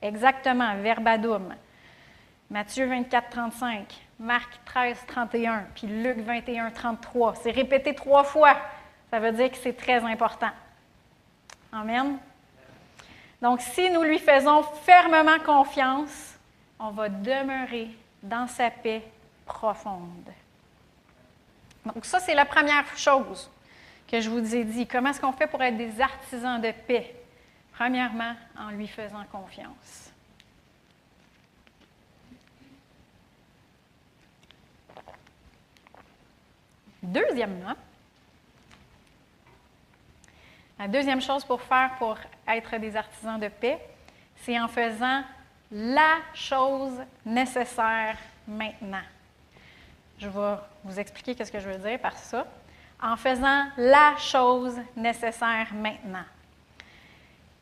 [0.00, 1.54] Exactement, verbadum.
[2.48, 7.34] Matthieu 24, 35, Marc 13, 31, puis Luc 21, 33.
[7.42, 8.56] C'est répété trois fois.
[9.10, 10.50] Ça veut dire que c'est très important.
[11.70, 12.16] Amen.
[13.42, 16.38] Donc, si nous lui faisons fermement confiance,
[16.80, 17.90] on va demeurer
[18.22, 19.02] dans sa paix
[19.44, 20.32] profonde.
[21.84, 23.50] Donc, ça, c'est la première chose
[24.10, 24.86] que je vous ai dit.
[24.86, 27.14] Comment est-ce qu'on fait pour être des artisans de paix?
[27.72, 30.10] Premièrement, en lui faisant confiance.
[37.02, 37.74] Deuxièmement,
[40.78, 43.78] la deuxième chose pour faire pour être des artisans de paix,
[44.36, 45.22] c'est en faisant
[45.70, 48.16] la chose nécessaire
[48.46, 49.02] maintenant.
[50.18, 52.46] Je vais vous expliquer ce que je veux dire par ça.
[53.00, 56.24] En faisant la chose nécessaire maintenant.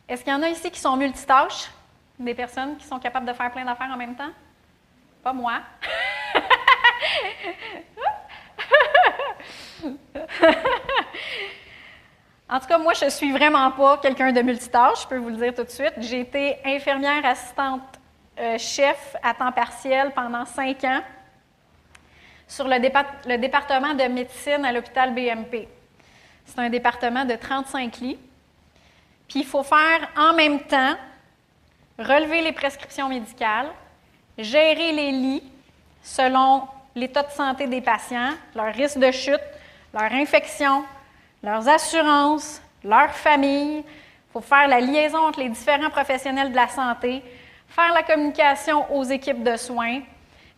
[0.09, 1.69] Est-ce qu'il y en a ici qui sont multitâches?
[2.19, 4.31] Des personnes qui sont capables de faire plein d'affaires en même temps?
[5.23, 5.61] Pas moi.
[12.49, 15.31] en tout cas, moi, je ne suis vraiment pas quelqu'un de multitâche, je peux vous
[15.31, 15.95] le dire tout de suite.
[15.99, 17.83] J'ai été infirmière assistante
[18.39, 21.01] euh, chef à temps partiel pendant cinq ans
[22.49, 22.79] sur le,
[23.39, 25.69] département de médecine à l'hôpital BMP.
[26.45, 28.19] C'est un département de 35 lits.
[29.29, 30.95] Puis il faut faire en même temps
[31.99, 33.69] relever les prescriptions médicales,
[34.39, 35.43] gérer les lits
[36.03, 36.63] selon
[36.95, 39.41] l'état de santé des patients, leur risque de chute,
[39.93, 40.85] leur infection,
[41.43, 43.79] leurs assurances, leur famille.
[43.79, 47.23] Il faut faire la liaison entre les différents professionnels de la santé,
[47.69, 50.01] faire la communication aux équipes de soins,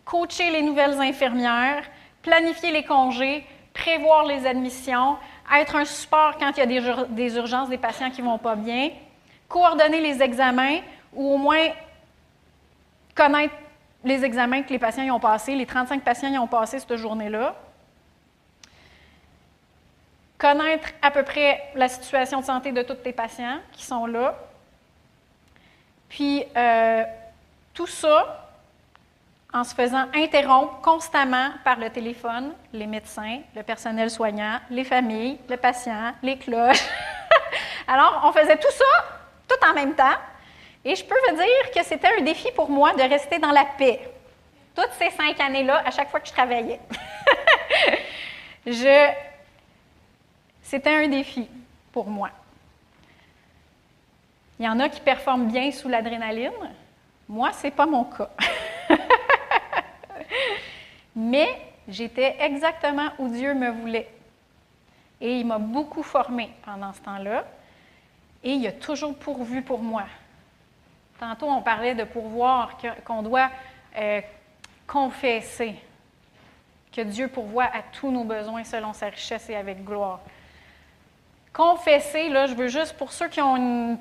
[0.08, 1.84] coacher les nouvelles infirmières,
[2.22, 3.44] planifier les congés,
[3.74, 5.18] prévoir les admissions,
[5.54, 8.56] être un support quand il y a des, urgences des patients qui ne vont pas
[8.56, 8.90] bien,
[9.48, 10.78] coordonner les examens
[11.12, 11.68] ou au moins
[13.14, 13.54] connaître
[14.02, 16.96] les examens que les patients y ont passés, les 35 patients y ont passé cette
[16.96, 17.54] journée-là,
[20.38, 24.38] connaître à peu près la situation de santé de tous tes patients qui sont là,
[26.08, 27.04] puis euh,
[27.74, 28.47] tout ça
[29.52, 35.38] en se faisant interrompre constamment par le téléphone, les médecins, le personnel soignant, les familles,
[35.48, 36.84] le patient, les cloches.
[37.88, 38.84] Alors, on faisait tout ça,
[39.48, 40.16] tout en même temps.
[40.84, 43.64] Et je peux vous dire que c'était un défi pour moi de rester dans la
[43.64, 44.00] paix.
[44.74, 46.80] Toutes ces cinq années-là, à chaque fois que je travaillais.
[50.62, 51.48] C'était un défi
[51.90, 52.28] pour moi.
[54.58, 56.52] Il y en a qui performent bien sous l'adrénaline.
[57.26, 58.28] Moi, ce n'est pas mon cas.
[61.16, 61.48] Mais
[61.88, 64.08] j'étais exactement où Dieu me voulait.
[65.20, 67.44] Et il m'a beaucoup formé pendant ce temps-là.
[68.44, 70.04] Et il a toujours pourvu pour moi.
[71.18, 73.50] Tantôt, on parlait de pourvoir, qu'on doit
[73.96, 74.20] euh,
[74.86, 75.74] confesser
[76.92, 80.20] que Dieu pourvoit à tous nos besoins selon sa richesse et avec gloire.
[81.52, 83.98] Confesser, là, je veux juste, pour ceux qui ont une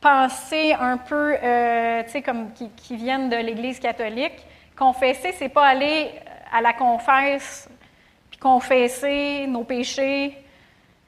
[0.00, 4.46] pensée un peu, euh, tu sais, comme qui, viennent de l'Église catholique,
[4.78, 6.12] confesser, c'est pas aller
[6.52, 7.68] à la confesse
[8.30, 10.38] puis confesser nos péchés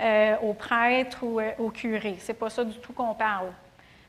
[0.00, 2.16] euh, au prêtre ou euh, au curé.
[2.18, 3.52] C'est pas ça du tout qu'on parle.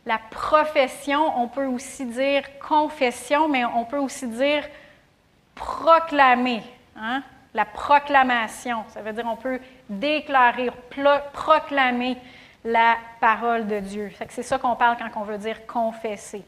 [0.05, 4.63] La profession, on peut aussi dire confession, mais on peut aussi dire
[5.53, 6.63] proclamer.
[6.97, 7.21] Hein?
[7.53, 9.59] La proclamation, ça veut dire on peut
[9.89, 10.69] déclarer,
[11.33, 12.17] proclamer
[12.63, 14.11] la parole de Dieu.
[14.29, 16.43] C'est ça qu'on parle quand on veut dire confesser.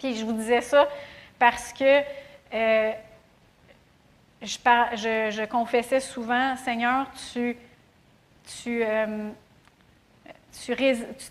[0.00, 0.86] Je vous disais ça
[1.38, 2.02] parce que
[2.54, 2.92] euh,
[4.42, 7.56] je, confessais souvent, Seigneur, tu,
[8.62, 9.30] tu, euh,
[10.64, 10.74] tu,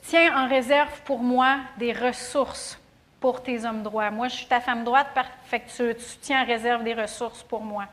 [0.03, 2.79] tiens en réserve pour moi des ressources
[3.19, 4.11] pour tes hommes droits.
[4.11, 5.07] Moi, je suis ta femme droite,
[5.45, 7.85] fait que tu, tiens en réserve des ressources pour moi.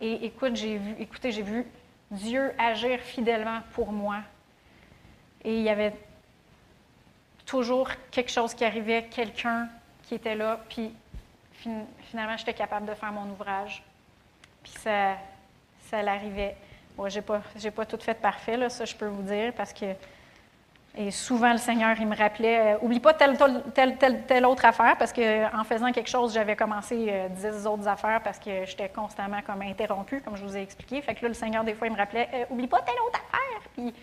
[0.00, 1.66] Et écoute, j'ai vu, écoutez, j'ai vu
[2.10, 4.18] Dieu agir fidèlement pour moi.
[5.44, 5.94] Et il y avait
[7.44, 9.68] toujours quelque chose qui arrivait, quelqu'un
[10.02, 10.92] qui était là, puis
[12.10, 13.82] finalement, j'étais capable de faire mon ouvrage.
[14.62, 15.16] Puis ça,
[15.90, 16.56] ça l'arrivait.
[16.96, 17.42] Bon, je n'ai pas,
[17.74, 19.86] pas tout fait parfait, là, ça je peux vous dire, parce que
[20.98, 25.62] et souvent, le Seigneur, il me rappelait, euh, oublie pas telle, autre affaire, parce qu'en
[25.64, 30.22] faisant quelque chose, j'avais commencé euh, dix autres affaires parce que j'étais constamment comme interrompue,
[30.22, 31.02] comme je vous ai expliqué.
[31.02, 33.20] Fait que là, le Seigneur, des fois, il me rappelait, euh, oublie pas telle autre
[33.28, 33.60] affaire.
[33.74, 33.94] Puis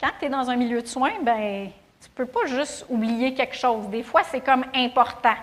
[0.00, 1.68] quand tu es dans un milieu de soins, ben
[2.00, 3.88] tu peux pas juste oublier quelque chose.
[3.88, 5.36] Des fois, c'est comme important.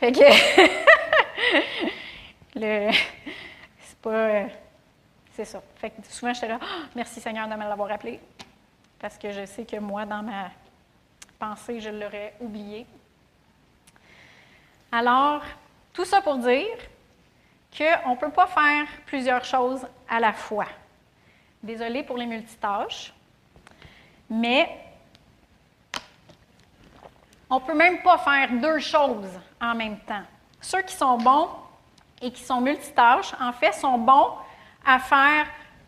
[0.00, 0.20] Fait que,
[2.54, 2.90] le,
[3.82, 4.44] c'est pas,
[5.34, 5.62] c'est ça.
[5.76, 8.18] Fait que souvent, j'étais là, ah, merci Seigneur de me l'avoir rappelé
[8.98, 10.52] parce que je sais que moi, dans ma
[11.38, 12.86] pensée, je l'aurais oublié.
[14.90, 15.42] Alors,
[15.92, 16.78] tout ça pour dire
[17.76, 20.68] qu'on ne peut pas faire plusieurs choses à la fois.
[21.62, 23.12] Désolée pour les multitâches,
[24.30, 24.66] mais
[27.50, 30.22] on ne peut même pas faire deux choses en même temps.
[30.60, 31.48] Ceux qui sont bons
[32.22, 34.30] et qui sont multitâches, en fait, sont bons
[34.86, 35.46] à faire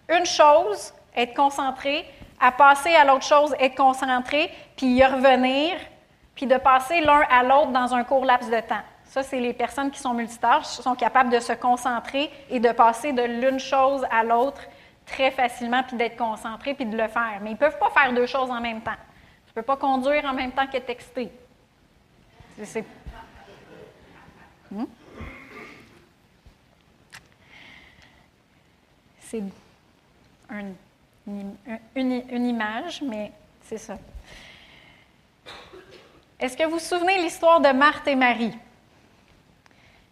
[0.09, 2.07] une chose, être concentrés,
[2.41, 5.77] à passer à l'autre chose, être concentré, puis y revenir,
[6.35, 8.83] puis de passer l'un à l'autre dans un court laps de temps.
[9.05, 13.13] Ça, c'est les personnes qui sont multitâches, sont capables de se concentrer et de passer
[13.13, 14.63] de l'une chose à l'autre
[15.05, 17.39] très facilement, puis d'être concentré, puis de le faire.
[17.43, 18.97] Mais ils ne peuvent pas faire deux choses en même temps.
[19.47, 21.31] Tu ne peux pas conduire en même temps que texter.
[22.65, 22.85] C'est...
[24.73, 24.87] Hmm?
[29.21, 29.43] C'est
[30.51, 30.73] un
[31.27, 33.99] une, image, mais c'est ça.
[36.39, 38.57] Est-ce que vous vous souvenez l'histoire de Marthe et Marie?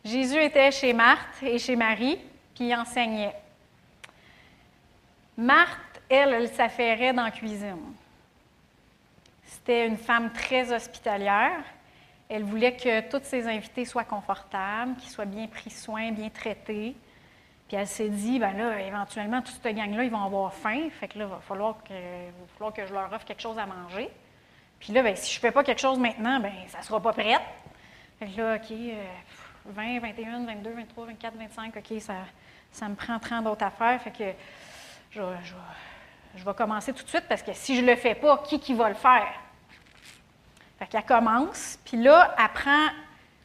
[0.05, 2.19] Jésus était chez Marthe et chez Marie,
[2.55, 3.35] puis il enseignait.
[5.37, 7.95] Marthe, elle, elle s'affairait dans la cuisine.
[9.45, 11.65] C'était une femme très hospitalière.
[12.31, 16.95] Elle voulait que tous ses invités soient confortables, qu'ils soient bien pris soin, bien traités.
[17.67, 20.89] Puis elle s'est dit, ben là, éventuellement, toute cette gang-là, ils vont avoir faim.
[20.91, 23.59] Fait que là, il va falloir que, va falloir que je leur offre quelque chose
[23.59, 24.09] à manger.
[24.79, 27.01] Puis là, ben, si je ne fais pas quelque chose maintenant, ben ça ne sera
[27.01, 27.37] pas prêt.
[28.19, 28.73] Fait que là, OK,
[29.67, 32.15] 20, 21, 22, 23, 24, 25, OK, ça,
[32.71, 34.01] ça me prend 30 d'autres affaires.
[34.01, 34.33] Fait que
[35.11, 35.23] je,
[36.37, 38.61] je, vais commencer tout de suite parce que si je ne le fais pas, qui
[38.61, 39.29] qui va le faire?
[40.81, 42.89] Fait qu'elle commence, puis là, elle prend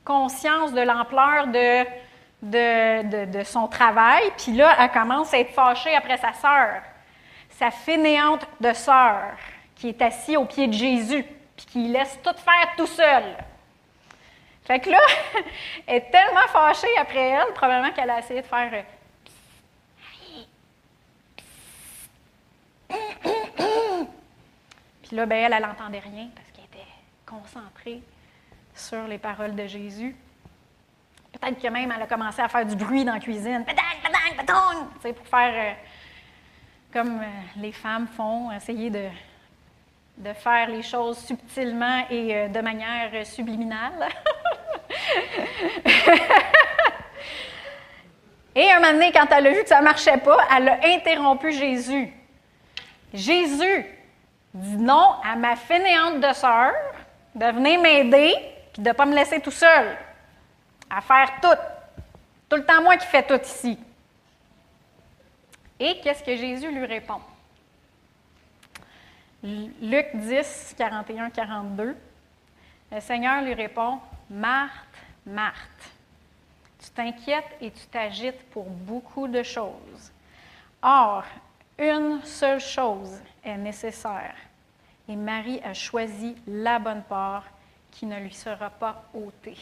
[0.05, 1.47] conscience de l'ampleur
[2.41, 6.81] de son travail, puis là, elle commence à être fâchée après sa sœur,
[7.49, 9.33] sa fainéante de sœur,
[9.75, 11.25] qui est assise au pied de Jésus,
[11.57, 13.23] puis qui laisse tout faire tout seul.
[14.63, 15.01] Fait que là,
[15.87, 18.71] elle est tellement fâchée après elle, probablement qu'elle a essayé de faire.
[22.91, 24.03] Euh,
[25.03, 26.29] puis là, ben, elle, elle n'entendait rien
[27.25, 28.01] concentrée
[28.73, 30.15] sur les paroles de Jésus.
[31.31, 33.65] Peut-être que même elle a commencé à faire du bruit dans la cuisine.
[33.65, 34.87] Pédang, pédang, pédang!
[35.13, 35.73] Pour faire euh,
[36.93, 37.25] comme euh,
[37.57, 39.07] les femmes font, essayer de,
[40.17, 44.07] de faire les choses subtilement et euh, de manière subliminale.
[48.55, 50.79] et un moment donné, quand elle a vu que ça ne marchait pas, elle a
[50.85, 52.13] interrompu Jésus.
[53.13, 53.85] Jésus
[54.53, 56.71] dit non à ma fainéante de sœur
[57.35, 58.35] de venir m'aider
[58.73, 59.97] puis de ne pas me laisser tout seul
[60.89, 62.01] à faire tout.
[62.49, 63.77] Tout le temps moi qui fais tout ici.
[65.79, 67.19] Et qu'est-ce que Jésus lui répond?
[69.43, 71.95] Luc 10, 41, 42.
[72.91, 74.71] Le Seigneur lui répond, Marthe,
[75.25, 75.91] Marthe,
[76.79, 80.11] tu t'inquiètes et tu t'agites pour beaucoup de choses.
[80.81, 81.23] Or,
[81.77, 84.35] une seule chose est nécessaire,
[85.07, 87.45] et Marie a choisi la bonne part
[87.91, 89.57] qui ne lui sera pas ôtée.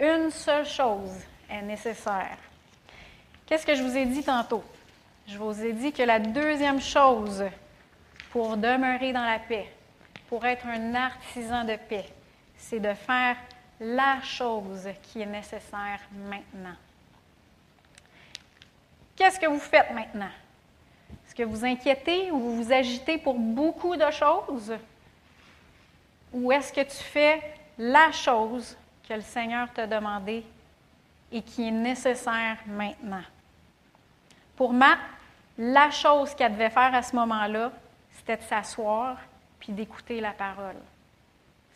[0.00, 1.20] Une seule chose
[1.50, 2.38] est nécessaire.
[3.46, 4.64] Qu'est-ce que je vous ai dit tantôt?
[5.26, 7.44] Je vous ai dit que la deuxième chose
[8.30, 9.70] pour demeurer dans la paix,
[10.28, 12.06] pour être un artisan de paix,
[12.56, 13.36] c'est de faire
[13.78, 16.76] la chose qui est nécessaire maintenant.
[19.14, 20.30] Qu'est-ce que vous faites maintenant?
[21.32, 24.76] Est-ce que vous inquiétez ou vous vous agitez pour beaucoup de choses?
[26.30, 27.40] Ou est-ce que tu fais
[27.78, 28.76] la chose
[29.08, 30.44] que le Seigneur t'a demandé
[31.32, 33.22] et qui est nécessaire maintenant?
[34.56, 34.98] Pour Matt,
[35.56, 37.72] la chose qu'elle devait faire à ce moment-là,
[38.10, 39.16] c'était de s'asseoir
[39.58, 40.76] puis d'écouter la parole.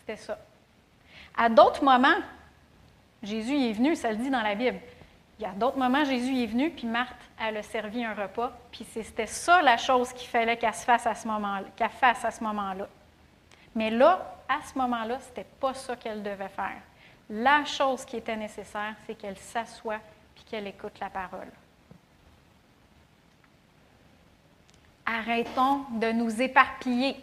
[0.01, 0.39] C'était ça.
[1.35, 2.21] À d'autres moments,
[3.23, 4.81] Jésus est venu, ça le dit dans la Bible.
[5.39, 8.53] Il y a d'autres moments, Jésus est venu, puis Marthe, elle a servi un repas,
[8.71, 12.43] puis c'était ça la chose qu'il fallait qu'elle fasse à ce moment-là, fasse à ce
[12.43, 12.89] moment-là.
[13.75, 16.81] Mais là, à ce moment-là, ce n'était pas ça qu'elle devait faire.
[17.29, 19.99] La chose qui était nécessaire, c'est qu'elle s'assoie
[20.35, 21.51] puis qu'elle écoute la parole.
[25.05, 27.17] Arrêtons de nous éparpiller,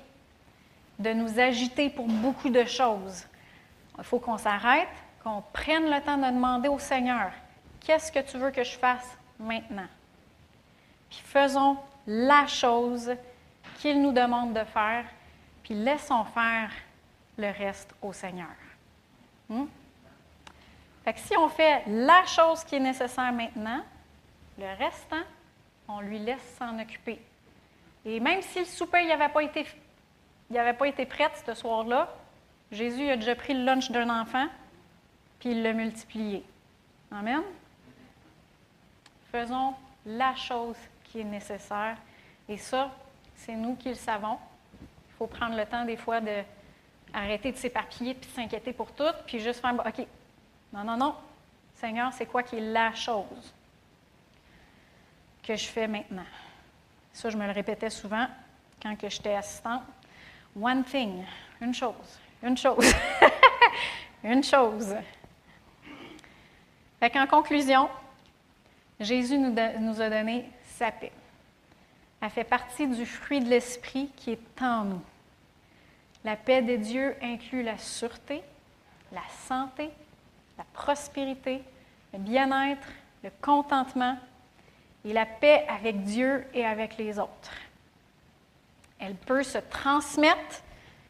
[0.99, 3.25] de nous agiter pour beaucoup de choses.
[3.97, 4.87] Il faut qu'on s'arrête,
[5.23, 7.31] qu'on prenne le temps de demander au Seigneur,
[7.83, 9.87] qu'est-ce que tu veux que je fasse maintenant?
[11.09, 11.77] Puis faisons
[12.07, 13.15] la chose
[13.77, 15.05] qu'il nous demande de faire,
[15.63, 16.71] puis laissons faire
[17.37, 18.55] le reste au Seigneur.
[19.49, 19.65] Hmm?
[21.03, 23.81] Fait que si on fait la chose qui est nécessaire maintenant,
[24.57, 25.23] le restant,
[25.87, 27.19] on lui laisse s'en occuper.
[28.05, 29.41] Et même si le souper n'avait pas
[30.73, 32.09] pas été prêt ce soir-là,
[32.71, 34.47] Jésus a déjà pris le lunch d'un enfant,
[35.39, 36.43] puis il l'a multiplié.
[37.11, 37.43] Amen?
[39.33, 39.73] Faisons
[40.05, 40.75] la chose
[41.05, 41.97] qui est nécessaire.
[42.47, 42.91] Et ça,
[43.35, 44.37] c'est nous qui le savons.
[45.09, 46.43] Il faut prendre le temps des fois de
[47.13, 50.05] de s'éparpiller puis s'inquiéter pour tout, puis juste faire OK,
[50.71, 51.15] non, non, non.
[51.73, 53.53] Seigneur, c'est quoi qui est la chose
[55.41, 56.25] que je fais maintenant?
[57.11, 58.27] Ça, je me le répétais souvent
[58.81, 59.81] quand j'étais assistante.
[60.59, 61.23] One thing,
[61.59, 62.93] une chose, une chose,
[64.23, 64.95] une chose.
[66.99, 67.89] Fait qu'en conclusion,
[69.03, 71.11] Jésus nous, nous a donné sa paix.
[72.21, 75.01] Elle fait partie du fruit de l'esprit qui est en nous.
[76.23, 78.41] La paix de Dieu inclut la sûreté,
[79.11, 79.89] la santé,
[80.57, 81.61] la prospérité,
[82.13, 82.87] le bien-être,
[83.23, 84.17] le contentement,
[85.05, 87.51] et la paix avec Dieu et avec les autres.
[88.99, 90.61] Elle peut se transmettre,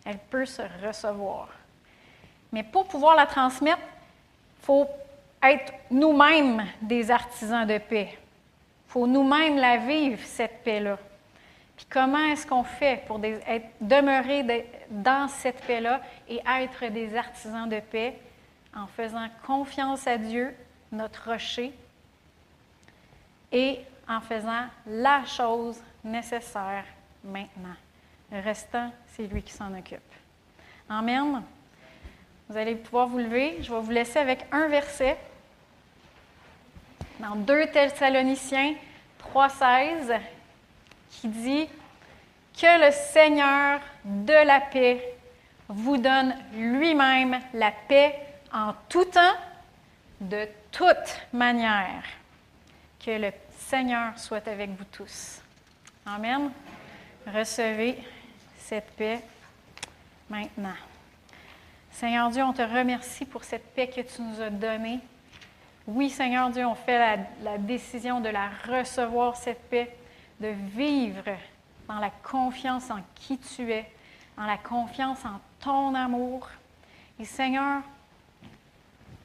[0.03, 1.49] elle peut se recevoir.
[2.51, 4.87] Mais pour pouvoir la transmettre, il faut
[5.43, 8.09] être nous-mêmes des artisans de paix.
[8.11, 10.97] Il faut nous-mêmes la vivre, cette paix-là.
[11.75, 17.79] Puis comment est-ce qu'on fait pour demeurer dans cette paix-là et être des artisans de
[17.79, 18.17] paix
[18.75, 20.55] en faisant confiance à Dieu,
[20.91, 21.73] notre rocher,
[23.51, 26.85] et en faisant la chose nécessaire
[27.23, 27.75] maintenant.
[28.31, 29.99] Le restant, c'est lui qui s'en occupe.
[30.89, 31.43] Amen.
[32.49, 33.57] Vous allez pouvoir vous lever.
[33.61, 35.17] Je vais vous laisser avec un verset
[37.23, 38.75] dans 2 Thessaloniciens
[39.33, 40.19] 3,16
[41.09, 41.69] qui dit
[42.59, 45.15] Que le Seigneur de la paix
[45.69, 48.15] vous donne lui-même la paix
[48.51, 49.35] en tout temps,
[50.19, 52.03] de toute manière.
[53.03, 55.41] Que le Seigneur soit avec vous tous.
[56.05, 56.51] Amen.
[57.25, 57.97] Recevez
[58.57, 59.21] cette paix
[60.29, 60.75] maintenant.
[61.89, 64.99] Seigneur Dieu, on te remercie pour cette paix que tu nous as donnée.
[65.85, 69.93] Oui, Seigneur Dieu, on fait la, décision de la recevoir, cette paix,
[70.39, 71.25] de vivre
[71.89, 73.85] dans la confiance en qui tu es,
[74.37, 76.47] dans la confiance en ton amour.
[77.19, 77.81] Et Seigneur,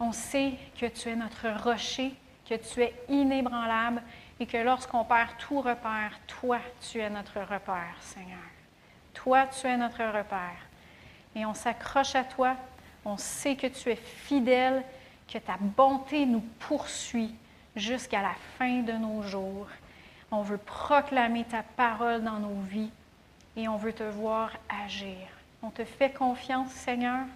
[0.00, 2.12] on sait que tu es notre rocher,
[2.48, 4.02] que tu es inébranlable
[4.40, 6.58] et que lorsqu'on perd tout repère, toi,
[6.90, 8.38] tu es notre repère, Seigneur.
[9.14, 10.58] Toi, tu es notre repère.
[11.36, 12.56] Et on s'accroche à toi,
[13.04, 14.82] on sait que tu es fidèle,
[15.32, 17.34] que ta bonté nous poursuit
[17.76, 19.68] jusqu'à la fin de nos jours.
[20.30, 22.90] On veut proclamer ta parole dans nos vies
[23.56, 24.50] et on veut te voir
[24.84, 25.16] agir.
[25.62, 27.26] On te fait confiance, Seigneur.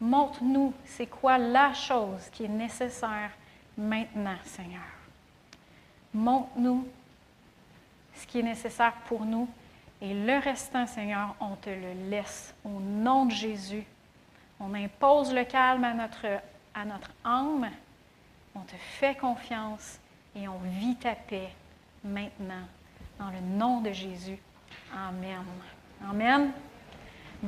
[0.00, 3.30] Montre-nous c'est quoi la chose qui est nécessaire
[3.76, 4.80] maintenant, Seigneur.
[6.14, 6.86] Montre-nous
[8.14, 9.48] ce qui est nécessaire pour nous
[10.02, 13.84] et le restant, Seigneur, on te le laisse au nom de Jésus.
[14.58, 16.26] On impose le calme à notre,
[16.74, 17.70] à notre âme.
[18.54, 19.98] On te fait confiance
[20.34, 21.50] et on vit ta paix
[22.04, 22.66] maintenant.
[23.18, 24.38] Dans le nom de Jésus.
[24.94, 25.44] Amen.
[26.02, 26.52] Amen.